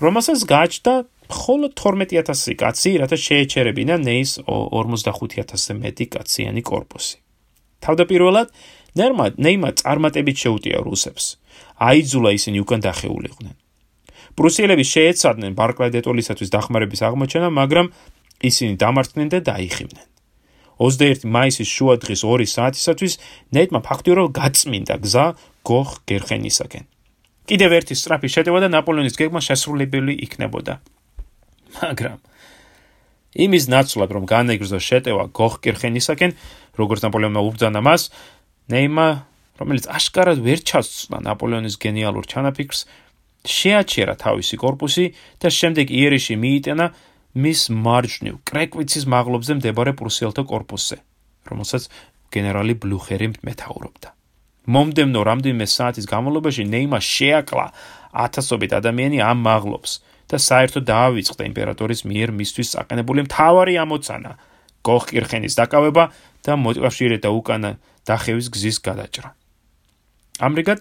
რომელსაც 0.00 0.40
გააჩნდა 0.44 0.94
მხოლოდ 1.26 1.72
12000 1.74 2.54
კაცი, 2.60 2.90
რათა 3.02 3.16
შეეჩერებინა 3.26 3.96
ნეის 3.98 4.32
45000-ზე 4.46 5.72
მეტი 5.82 6.06
კაციანი 6.14 6.62
корпуსი. 6.62 7.16
თავდაპირველად 7.82 8.48
ნერმა 8.96 9.26
ნეიმა 9.36 9.70
წარმატებით 9.80 10.36
შეუტია 10.42 10.78
რუსებს. 10.86 11.24
აიძულა 11.76 12.30
ისინი 12.38 12.58
უკან 12.64 12.80
დახეულიყვნენ. 12.86 13.54
პრუსიელები 14.36 14.84
შეეცადნენ 14.84 15.52
ბარკლაი-დე-ტოლისათვის 15.58 16.52
დახმარების 16.52 17.00
აღმოჩენა, 17.08 17.48
მაგრამ 17.60 17.86
ისინი 18.40 18.72
დამარცხდნენ 18.80 19.28
და 19.32 19.38
დაიხიმნენ. 19.50 20.06
21 20.78 21.24
მაისის 21.24 21.68
შუა 21.72 21.94
დღის 22.04 22.20
2 22.24 22.48
საათისათვის 22.52 23.14
ნეიტმა 23.56 23.80
ფაქტიურად 23.80 24.28
გაწმინდა 24.36 24.96
გზა 25.04 25.26
გოხ 25.64 25.90
გერხენისაკენ. 26.04 26.84
კიდევ 27.46 27.70
ერთი 27.78 27.94
სტრაფი 27.94 28.28
შედება 28.30 28.58
და 28.64 28.68
ნაპოლეონის 28.74 29.18
გეგმა 29.18 29.40
შესრულებული 29.42 30.12
იქნებოდა. 30.26 30.74
მაგრამ 31.76 32.18
იმის 33.36 33.64
ნაცვლად 33.68 34.10
რომ 34.16 34.24
განეგრძო 34.26 34.80
შეტევა 34.80 35.24
გოხკირხენისაკენ, 35.36 36.30
როგორც 36.80 37.00
ნაპოლეონმა 37.04 37.40
უბრძანა 37.44 37.80
მას, 37.84 38.08
ნეიმა, 38.72 39.06
რომელიც 39.60 39.84
აშკარად 39.92 40.40
ვერ 40.40 40.60
ჩასწვდა 40.64 41.18
ნაპოლეონის 41.28 41.76
გენიალურ 41.76 42.24
ჩანაფიქრს, 42.32 42.80
შეაჩერა 43.46 44.14
თავისი 44.24 44.56
корпуსი 44.58 45.06
და 45.38 45.48
შემდეგ 45.52 45.86
იერიში 45.92 46.34
მიიტანა 46.40 46.86
მის 47.36 47.60
მარჯვნივ 47.68 48.36
კრეკვიცის 48.48 49.04
მაღლობზე 49.12 49.60
მდებარე 49.60 49.92
პრუსიელთა 50.00 50.42
корпуსზე, 50.48 50.96
რომელსაც 51.46 51.82
გენერალი 52.32 52.74
ბლუხერი 52.80 53.28
მეთაურობდა. 53.44 54.15
მომდემნო 54.66 55.20
რამდენიმე 55.30 55.66
საათის 55.70 56.06
განმავლობაში 56.10 56.66
ნეიმა 56.66 56.98
შეაკლა 56.98 57.66
ათასობით 58.26 58.72
ადამიანი 58.80 59.18
ამ 59.22 59.38
მაღლობს 59.46 59.92
და 60.30 60.36
საერთოდ 60.42 60.84
დაავიწყდა 60.90 61.42
იმპერატორის 61.50 62.00
მიერ 62.10 62.30
მისთვის 62.34 62.70
აყენებული 62.82 63.26
მთავარი 63.26 63.74
ამოცანა 63.84 64.32
გოხკირხენის 64.86 65.54
დაკავება 65.58 66.04
და 66.46 66.52
მოტივაციირება 66.62 67.30
უკანა 67.30 67.70
დახევის 68.06 68.46
გზის 68.54 68.78
გადაჭრა. 68.86 69.28
ამრიგად 70.46 70.78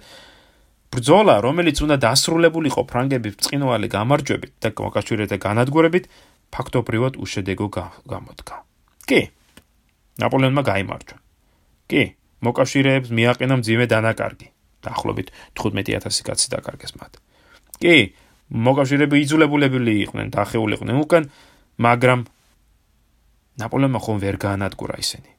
ბრძოლა, 0.94 1.36
რომელიც 1.44 1.78
უნდა 1.86 1.96
დასრულებულიყო 2.06 2.82
ფრანგების 2.90 3.36
წინვალი 3.46 3.88
გამარჯვებით 3.92 4.54
და 4.62 4.70
მოკავშირეთა 4.80 5.38
განადგურებით, 5.46 6.06
ფაქტობრივად 6.54 7.14
უშედეგო 7.20 7.68
გამოდგა. 8.14 8.56
კი. 9.10 9.22
ნაპოლეონმა 10.22 10.62
გაიმარჯვა. 10.72 11.18
კი, 11.90 12.04
მოკავშირეებს 12.46 13.10
მიაყენა 13.10 13.56
მძიმე 13.62 13.86
დანაკარგი. 13.92 14.48
დაახლოებით 14.86 15.28
15000 15.58 16.22
კაცი 16.26 16.48
დაკარგეს 16.54 16.94
მათ. 17.00 17.14
კი, 17.82 18.14
მოკავშირეები 18.54 19.16
იძულებულები 19.26 19.80
იყვნენ 20.06 20.28
დახეულიყვნენ 20.36 20.96
უკან, 21.02 21.24
მაგრამ 21.82 22.20
ნაპოლეონმა 23.62 24.00
ხომ 24.06 24.18
ვერ 24.22 24.36
გაანადგურა 24.38 24.96
ისინი. 25.02 25.30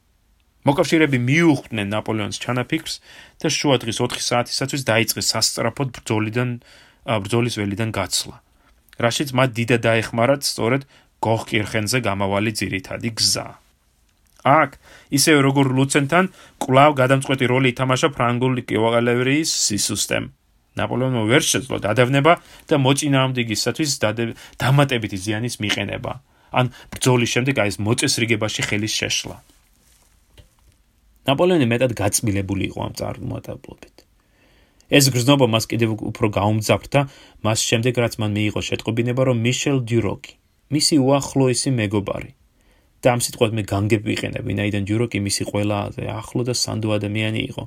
მოკავშირეები 0.67 1.19
მიუხვდნენ 1.23 1.89
ნაპოლეონის 1.95 2.39
ჩანაფიქრს 2.43 2.95
და 3.39 3.49
შუა 3.55 3.77
დღის 3.87 3.97
4 4.03 4.19
საათისათვის 4.19 4.83
დაიწყეს 4.91 5.27
სასწრაფოდ 5.31 5.89
ბრძოლიდან 5.95 6.51
ბრძოლის 7.07 7.55
ველიდან 7.61 7.91
გაცვლა. 7.95 8.37
რაშიც 8.99 9.31
მათ 9.39 9.51
დიდად 9.59 9.81
დაეხმარათ 9.87 10.43
სწორედ 10.43 10.83
გოხკირხენზე 11.23 11.99
გამავალი 12.03 12.51
ძირითადი 12.59 13.11
გზა. 13.15 13.47
აქ 14.47 14.79
ისევე 15.19 15.41
როგორ 15.47 15.67
ლუცენთან 15.79 16.31
კვლავ 16.63 16.91
გადამწყვეტი 17.01 17.47
როლი 17.51 17.73
ითამაშა 17.75 18.09
ფრანგული 18.15 18.63
კავალერიის 18.71 19.51
სისტემ. 19.67 20.31
ნაპოლეონმა 20.79 21.23
ვერ 21.33 21.43
შეძლო 21.43 21.77
დადევნება 21.83 22.33
და 22.69 22.77
მოწინააღმდეგისათვის 22.87 23.91
დამატებითი 24.63 25.19
ზიანის 25.25 25.55
მიყენება. 25.65 26.13
ან 26.57 26.71
ბრძოლის 26.93 27.31
შემდეგ 27.35 27.55
აი 27.59 27.69
ეს 27.75 27.77
მოწესრიგებაში 27.87 28.63
ხელის 28.69 28.93
შეშლა. 29.01 29.37
ნაპოლეონი 31.27 31.67
მეტად 31.73 31.93
გაწმილებული 31.99 32.63
იყო 32.71 32.79
ამ 32.87 32.93
წარმატებლობით. 33.01 33.97
ეს 34.87 35.11
გრძნობა 35.11 35.47
მას 35.51 35.65
კიდევ 35.67 35.99
უფრო 35.99 36.27
გაუმძაფრდა 36.39 37.01
მას 37.43 37.59
შემდეგ 37.69 37.95
რაც 37.99 38.15
მან 38.23 38.31
მიიღო 38.39 38.61
შეტყობინება 38.69 39.23
რომ 39.27 39.39
მიშელ 39.47 39.79
დიუროკი 39.83 40.33
მისი 40.75 40.95
უახლოესი 41.03 41.71
მეგობარი 41.75 42.31
და 43.07 43.15
ამ 43.15 43.21
სიტყვას 43.23 43.53
მე 43.55 43.63
განგები 43.71 44.07
ვიყენებ, 44.11 44.43
ვინაიდან 44.51 44.83
დიუროკი 44.91 45.19
მისი 45.23 45.43
ყველა 45.47 45.79
ახლო 46.11 46.43
და 46.51 46.55
სანდო 46.59 46.89
ადამიანი 46.99 47.41
იყო, 47.55 47.65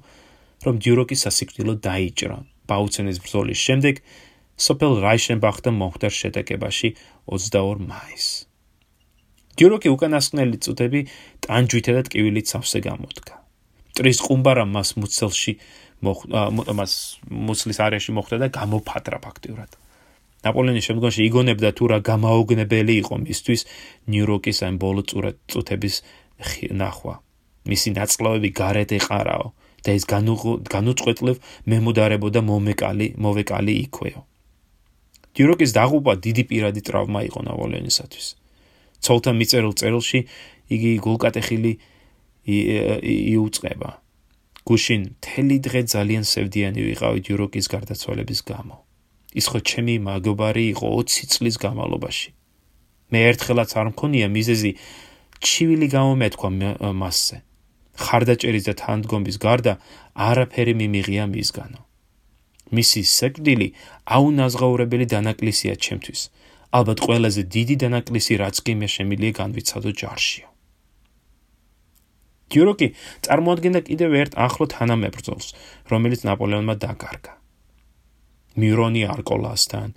რომ 0.67 0.75
დიუროკი 0.83 1.15
სასიკვდილო 1.15 1.73
დაიჭრა 1.79 2.37
ბაუცენის 2.67 3.17
ბრძოლის 3.23 3.59
შემდეგ 3.67 3.95
სოფელ 4.59 4.93
რაიშენბახთან 5.05 5.73
მომხდარ 5.79 6.13
შეტაკებაში 6.19 6.89
22 7.31 7.87
მაისს. 7.87 8.49
ჯეროკი 9.59 9.89
უკანასკნელი 9.95 10.57
წუთები 10.63 10.99
ტანჯვითა 11.43 11.91
და 11.95 12.01
ტკივილით 12.07 12.47
სავსე 12.51 12.79
გამოდგა. 12.83 13.35
ტრის 13.95 14.19
ყუმბარა 14.23 14.63
მას 14.67 14.95
მუცელში 14.99 15.53
მას 15.99 16.93
მუცლის 17.27 17.79
არეში 17.83 18.11
მოხვდა 18.15 18.37
და 18.43 18.47
გამოფატრა 18.55 19.17
ფაქტიურად. 19.19 19.71
ნაპოლეონის 20.45 20.85
შემდგომში 20.87 21.21
იგონებდა 21.29 21.69
თუ 21.75 21.85
რა 21.91 21.99
გამაოგნებელი 22.09 22.93
იყო 23.03 23.15
მისთვის 23.27 23.61
ნიუ-იორკის 24.07 24.59
ამ 24.67 24.75
ბოლო 24.79 25.01
წუთების 25.03 25.95
ნახვა. 26.71 27.15
მისი 27.69 27.89
ნაწლავები 27.99 28.49
გარეთ 28.55 28.89
ეყარაო 28.99 29.47
და 29.83 29.91
ის 29.99 30.03
განუწყვეტლივ 30.75 31.35
მემუდარებოდა 31.69 32.39
მომეკალი, 32.49 33.07
მოვეკალი 33.19 33.73
იქვეო. 33.83 34.21
ნიუ-იორკის 35.35 35.71
დაღუპვა 35.75 36.13
დიდი 36.23 36.43
პირადი 36.49 36.81
ტრავმა 36.87 37.19
იყო 37.29 37.39
ნაპოლეონისათვის. 37.47 38.27
ცოლთან 39.03 39.35
მიწერილ 39.39 39.73
წერილში 39.79 40.19
იგი 40.75 40.91
გულკატეხილი 41.05 41.71
იუწყება. 42.47 43.89
გუშინ 44.67 45.01
თელი 45.23 45.57
დღე 45.65 45.81
ძალიან 45.93 46.23
სევდიანი 46.23 46.81
ვიყავი 46.87 47.19
ნიუ-იორკის 47.23 47.65
გარდაცვალების 47.73 48.39
გამო. 48.47 48.88
ის 49.35 49.45
ხო 49.51 49.59
ჩემი 49.61 49.95
მაგობარი 50.05 50.63
იყო 50.73 50.87
20 50.89 51.29
წლის 51.33 51.55
განმავლობაში. 51.61 52.29
მე 53.11 53.19
ერთხელაც 53.29 53.69
არ 53.77 53.87
მქონია 53.93 54.27
მიზეზი 54.33 54.71
ჩივილი 55.45 55.87
გამომეთქვა 55.93 56.49
მასზე. 57.01 57.37
ხარდაჭერის 57.99 58.65
და 58.69 58.73
თანდგომის 58.81 59.37
გარდა 59.43 59.73
არაფერი 60.15 60.73
მიმიღია 60.81 61.25
მისგანო. 61.35 61.81
მისი 62.75 63.01
სეკვდილი 63.17 63.67
აუნაზღაურებელი 64.15 65.05
დანაკლისია 65.13 65.73
ჩემთვის. 65.85 66.21
ალბათ 66.69 66.99
ყველაზე 67.05 67.41
დიდი 67.55 67.75
დანაკლისი 67.83 68.33
რაც 68.43 68.55
კი 68.65 68.73
მე 68.77 68.87
შემიძლია 68.95 69.33
განვიცადო 69.41 69.89
ჯარშიო. 70.01 70.47
ჯუროკი 72.49 72.87
წარმოადგენდა 73.25 73.81
კიდევ 73.89 74.11
ერთ 74.21 74.33
ახლო 74.45 74.65
თანამებრძოლს, 74.73 75.47
რომელიც 75.91 76.25
ნაპოლეონმა 76.29 76.75
დაკარგა. 76.81 77.38
მირონი 78.61 79.03
არკოლასთან, 79.13 79.87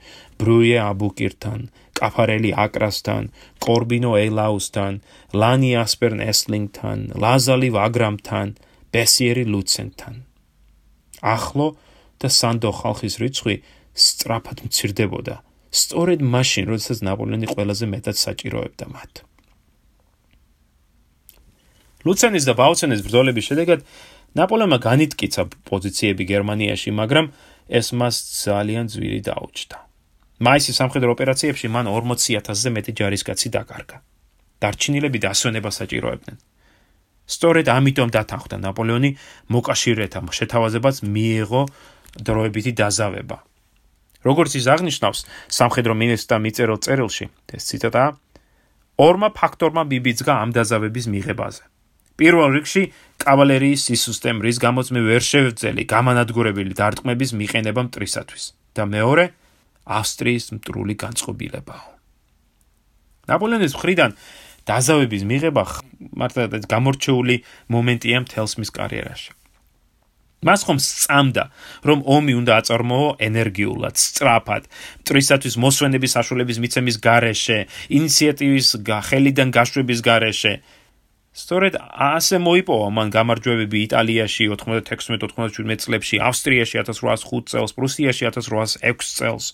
ბრუიე 0.41 0.79
აბუკირთან, 0.91 1.61
კაფარელი 1.99 2.51
აკრასთან, 2.65 3.31
კორბინო 3.63 4.13
ელაუსთან, 4.27 4.93
ლანი 5.41 5.73
ასპერნ 5.85 6.19
ესლინგთან, 6.33 6.99
ლაზალი 7.23 7.69
ვაგრამთან, 7.77 8.49
ბესიერი 8.93 9.45
ლუცენთან. 9.53 10.15
ახლო 11.23 11.67
და 12.21 12.29
სანდო 12.39 12.71
ხალხის 12.81 13.15
რიცხვი 13.23 13.55
სწრაფად 13.95 14.59
მცირდებოდა. 14.67 15.35
სწორედ 15.73 16.21
მაშინ, 16.21 16.65
როდესაც 16.69 16.99
ნაპოლეონი 17.07 17.47
ყველაზე 17.55 17.87
მეტად 17.95 18.17
საჭიროებდა 18.25 18.87
მათ. 18.93 19.13
ლუცენის 22.05 22.45
და 22.45 22.53
ბაუცენის 22.59 23.01
ბრძოლების 23.07 23.45
შედეგად 23.49 23.81
ნაპოლეონმა 24.37 24.79
განიტკიცა 24.83 25.43
პოზიციები 25.71 26.25
გერმანიაში, 26.29 26.91
მაგრამ 26.91 27.27
ეს 27.79 27.87
მას 27.97 28.15
ძალიან 28.45 28.87
ძვირი 28.93 29.21
დაუჭდა. 29.29 29.79
მაისის 30.45 30.77
სამხედრო 30.81 31.11
ოპერაციებში 31.17 31.67
მან 31.75 31.87
40000-ზე 31.89 32.69
მეტი 32.77 32.93
ჯარისკაცი 32.99 33.49
დაკარგა. 33.57 33.97
დარჩენილები 34.63 35.19
დასვენება 35.25 35.71
საჭიროებდნენ. 35.79 36.37
სწორედ 37.35 37.67
ამიტომ 37.79 38.09
დათანხმდა 38.17 38.57
ნაპოლეონი 38.67 39.11
მოკავშირეთა 39.55 40.21
შეთავაზებას 40.39 40.97
მიიღო 41.15 41.63
დროებითი 42.27 42.73
დაზავება. 42.81 43.39
როგორც 44.29 44.53
ის 44.61 44.67
აღნიშნავს 44.75 45.19
სამხედრო 45.59 45.93
მინისტრთა 46.03 46.37
მიწერილ 46.45 46.79
წერილში, 46.85 47.27
ეს 47.57 47.63
ციტატა: 47.69 48.05
ორმა 49.07 49.29
ფაქტორმა 49.39 49.83
ბიბიძგა 49.93 50.33
ამ 50.43 50.51
დაზავების 50.57 51.07
მიღებაზე. 51.15 51.72
პირველ 52.21 52.57
რიგში 52.59 52.83
კავალერიის 53.23 53.87
სისტემ 53.89 54.43
რის 54.45 54.59
გამოც 54.63 54.93
მე 54.95 55.01
ვერ 55.09 55.23
შევძელი 55.23 55.83
გამანადგურებელი 55.89 56.75
დარტყმების 56.79 57.31
მიყენება 57.39 57.83
მტრისათვის 57.89 58.45
და 58.77 58.83
მეორე 58.89 59.25
ავსტრიის 59.87 60.45
მტრული 60.59 60.95
განწყობილებაა. 60.99 61.87
ნაპოლეონის 63.31 63.77
მხრიდან 63.79 64.11
დაზავების 64.67 65.23
მიღება 65.27 65.63
მართლაც 66.19 66.65
გამორჩეული 66.71 67.37
მომენტია 67.75 68.19
მთელს 68.27 68.55
მის 68.59 68.71
კარიერაში. 68.79 69.33
მას 70.43 70.61
ხომ 70.67 70.79
სწამდა, 70.83 71.45
რომ 71.87 71.99
ომი 72.03 72.35
უნდა 72.43 72.53
აწარმოო 72.59 73.09
ენერგიულად, 73.23 73.95
სწრაფად, 73.95 74.63
მტრისათვის 75.07 75.55
მოსვენების 75.55 76.15
საშუალების 76.19 76.59
მიცემის 76.63 76.97
გარეშე, 76.99 77.59
ინიციატივის 77.99 78.69
ხელიდან 78.83 79.49
გაშვების 79.55 80.01
გარეშე. 80.03 80.53
სწორედ 81.33 81.79
ასე 81.97 82.37
მოიპოვა 82.45 82.89
მან 82.93 83.09
გამარჯვებები 83.13 83.79
იტალიაში 83.89 84.49
96-97 84.53 85.81
წლებში, 85.81 86.17
ავსტრიაში 86.21 86.77
1805 86.85 87.49
წელს, 87.49 87.71
პრუსიაში 87.73 88.29
1806 88.29 89.17
წელს, 89.17 89.45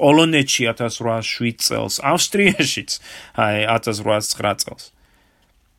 პოლონეთში 0.00 0.62
1807 0.72 1.60
წელს, 1.68 1.94
ავსტრიაშიც 2.00 2.90
აი 3.36 3.66
1809 3.68 4.64
წელს. 4.64 4.84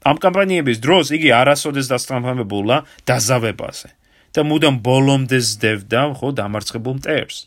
ამ 0.06 0.16
კამპანიების 0.16 0.78
დროს 0.80 1.12
იგი 1.12 1.30
არასოდეს 1.36 1.90
დასწრაფებულა 1.92 2.78
დაზავებაზე 3.10 3.90
და 4.32 4.42
მუდამ 4.48 4.76
ბოლომდე 4.86 5.40
ზდევდა 5.44 6.02
ხო 6.20 6.30
დამარცხებულ 6.40 6.94
მტერს. 7.04 7.38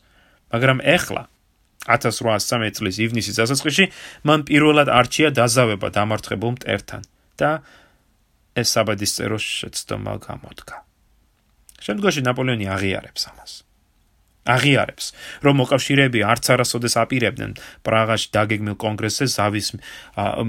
მაგრამ 0.53 0.79
ეხლა 0.85 1.23
1813 1.89 2.77
წლის 2.77 2.97
ივნისის 2.99 3.39
დასაწყისში 3.41 3.85
მან 4.29 4.41
პირველად 4.45 4.89
არჩია 4.93 5.29
დაზავება 5.33 5.89
დამარცხებულ 5.97 6.51
მტერთან 6.61 7.03
და 7.41 7.51
ეს 8.57 8.69
საბადისწერო 8.77 9.39
შეცდომა 9.39 10.15
გამოდგა. 10.29 10.77
შემდგომში 11.83 12.23
ნაპოლეონი 12.29 12.67
აღიარებს 12.77 13.23
ამას. 13.33 13.53
აღიარებს, 14.43 15.07
რომ 15.47 15.55
მოკავშირეები 15.63 16.19
არც 16.27 16.45
არასოდეს 16.55 16.95
აპირებდნენ 16.99 17.53
პრაღაში 17.87 18.29
დაგეგმილ 18.35 18.75
კონგრესზე 18.75 19.27
ზავის 19.31 19.69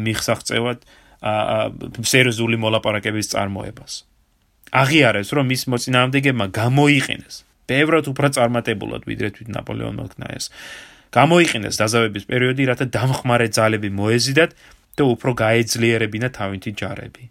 მიხსაღწევად 0.05 0.79
სერიოზული 2.13 2.57
მოლაპარაკების 2.57 3.29
წარმოებას. 3.33 3.93
აღიარებს, 4.73 5.29
რომ 5.37 5.45
მის 5.53 5.61
მოწინააღმდეგეებმა 5.69 6.47
გამოიყენეს 6.57 7.35
ბევრად 7.69 8.05
უფრო 8.11 8.27
წარმატებულად 8.35 9.05
ვიდრე 9.07 9.29
თვით 9.37 9.49
ნაპოლეონმა 9.55 10.05
ქნა 10.13 10.27
ეს. 10.35 10.49
გამოიყენეს 11.13 11.77
დაზავების 11.79 12.23
პერიოდი, 12.27 12.63
რათა 12.73 12.85
დამხმარე 12.97 13.47
ძალები 13.53 13.89
მოეზიდათ 13.93 14.51
და 14.97 15.03
უფრო 15.13 15.31
გაეძლიერებინა 15.37 16.27
თავინთი 16.33 16.71
ჯარები. 16.73 17.23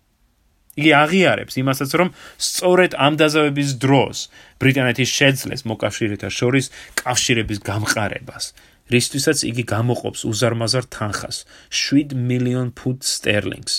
იგი 0.72 0.90
აღიარებს 0.96 1.58
იმასაც, 1.60 1.90
რომ 2.00 2.08
სწორედ 2.40 2.96
ამ 2.96 3.16
დაზავების 3.20 3.70
დროს 3.76 4.16
ბრიტანეთის 4.62 5.10
შეძლეს 5.12 5.60
მოკავშირეთა 5.68 6.28
შორის 6.32 6.70
კავშირების 7.02 7.58
გამყარებას, 7.60 8.44
რისთვისაც 8.88 9.38
იგი 9.52 9.64
გამოყოფს 9.68 10.24
უზარმაზარ 10.32 10.84
თანხას 10.96 11.36
7 11.68 12.16
მილიონ 12.16 12.72
ფუნტ 12.72 13.00
სტერლინგს, 13.04 13.74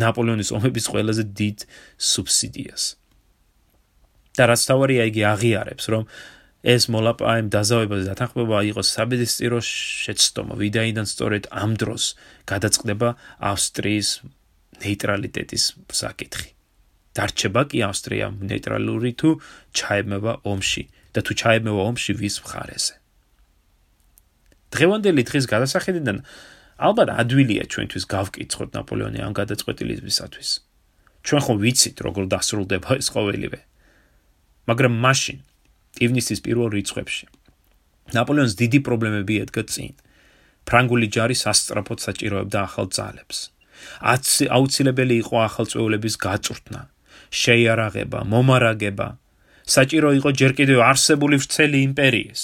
ნაპოლეონის 0.00 0.52
ომების 0.56 0.84
ყველაზე 0.88 1.22
დიდ 1.36 1.58
სუბსიდიას. 2.00 2.84
და 4.38 4.46
რაც 4.46 4.62
თავარია, 4.70 5.02
იგი 5.10 5.22
აღიარებს, 5.34 5.84
რომ 5.90 6.02
ეს 6.62 6.86
მოლაპარაკე 6.94 7.50
დაზავებაზე 7.54 8.04
დათანხმება 8.06 8.58
იყო 8.70 8.82
საბედისწერო 8.86 9.58
შეცდომა, 9.66 10.54
ვიდაიდან 10.62 11.06
სწორედ 11.10 11.50
ამ 11.50 11.74
დროს 11.74 12.14
გადაწყდება 12.46 13.08
ავსტრიის 13.50 14.08
ნეიტრალიტეტის 14.82 15.64
საკითხი. 16.00 16.48
დარჩება 17.18 17.62
კი 17.70 17.78
ავსტრია 17.88 18.26
ნეიტრალური 18.38 19.12
თუ 19.18 19.30
ჩაებმება 19.74 20.32
ომში 20.46 20.84
და 21.14 21.20
თუ 21.26 21.32
ჩაებმება 21.42 21.80
ომში 21.90 22.12
ვის 22.20 22.36
მხარეზე. 22.44 22.94
დღევანდელი 24.74 25.22
დღის 25.28 25.44
გადასახედიდან 25.52 26.18
ალბათ 26.78 27.08
ადვილია 27.22 27.64
ჩვენთვის 27.72 28.04
გავკითხოთ 28.14 28.68
ნაპოლეონი 28.78 29.18
ამ 29.26 29.32
გადაწყვეტილებისათვის. 29.40 30.50
ჩვენ 31.26 31.40
ხომ 31.42 31.58
ვიცით 31.64 31.96
როგორ 32.06 32.24
დასრულდება 32.30 32.90
ეს 33.00 33.08
ყოველივე. 33.10 33.60
მაგრამ 34.68 34.94
მაშინ 35.02 35.38
ივნისის 36.04 36.40
პირველ 36.44 36.70
რიცხვებში 36.76 37.26
ნაპოლეონს 38.16 38.56
დიდი 38.56 38.80
პრობლემები 38.86 39.34
ედგა 39.44 39.62
წინ. 39.68 39.92
ფრანგული 40.68 41.08
ჯარი 41.12 41.36
სასწრაფოდ 41.36 41.98
საჭიროებდა 42.04 42.58
ახალ 42.64 42.86
ძალებს. 42.92 43.38
აუცილებელი 44.02 45.14
იყო 45.22 45.36
ახალწეულების 45.48 46.14
გაწვრთნა, 46.24 46.80
შეიარაღება, 47.30 48.18
მომარაგება. 48.32 49.08
საჭირო 49.68 50.10
იყო 50.18 50.30
ჯერ 50.32 50.52
კიდევ 50.58 50.78
არსებული 50.90 51.36
ვრცელი 51.42 51.78
იმპერიის, 51.88 52.42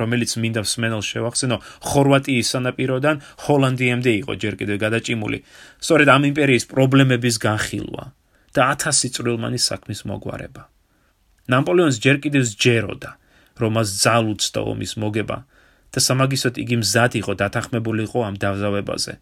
რომელიც 0.00 0.30
მინდა 0.40 0.62
სმენელს 0.72 1.06
შევახსენო, 1.12 1.56
ხორვატიის 1.84 2.50
სანაპიროდან 2.52 3.16
ჰოლანდიამდე 3.44 4.12
იყო 4.24 4.32
ჯერ 4.42 4.54
კიდევ 4.60 4.76
გადაჭიმული. 4.84 5.38
სწორედ 5.84 6.08
ამ 6.08 6.22
იმპერიის 6.32 6.64
პრობლემების 6.72 7.36
განხილვა 7.44 8.04
და 8.56 8.62
1000 8.72 9.12
წვრილმანი 9.16 9.58
საქმის 9.60 10.00
მოგვარება. 10.08 10.62
ნაპოლეონს 11.52 11.96
ჯერ 12.04 12.16
კიდევ 12.24 12.42
სჯეროდა, 12.52 13.10
რომ 13.60 13.70
მას 13.76 13.88
ძალუცდა 14.04 14.60
ომის 14.72 14.92
მოგება 15.02 15.38
და 15.92 15.98
სამაგისოდ 16.00 16.54
იგი 16.62 16.76
მზად 16.80 17.12
იყო 17.20 17.32
დათანხმებულიყო 17.42 18.18
ამ 18.24 18.34
დავზავებაზე. 18.40 19.12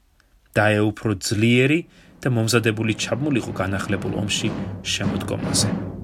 და 0.57 0.65
ეუფრო 0.81 1.17
ძლიერი 1.21 1.81
და 2.21 2.33
მომზადებული 2.35 2.99
ჩაბმულიყო 3.01 3.53
განახლებულ 3.57 4.19
ომში 4.25 4.51
შემოდგომაზე. 4.85 6.00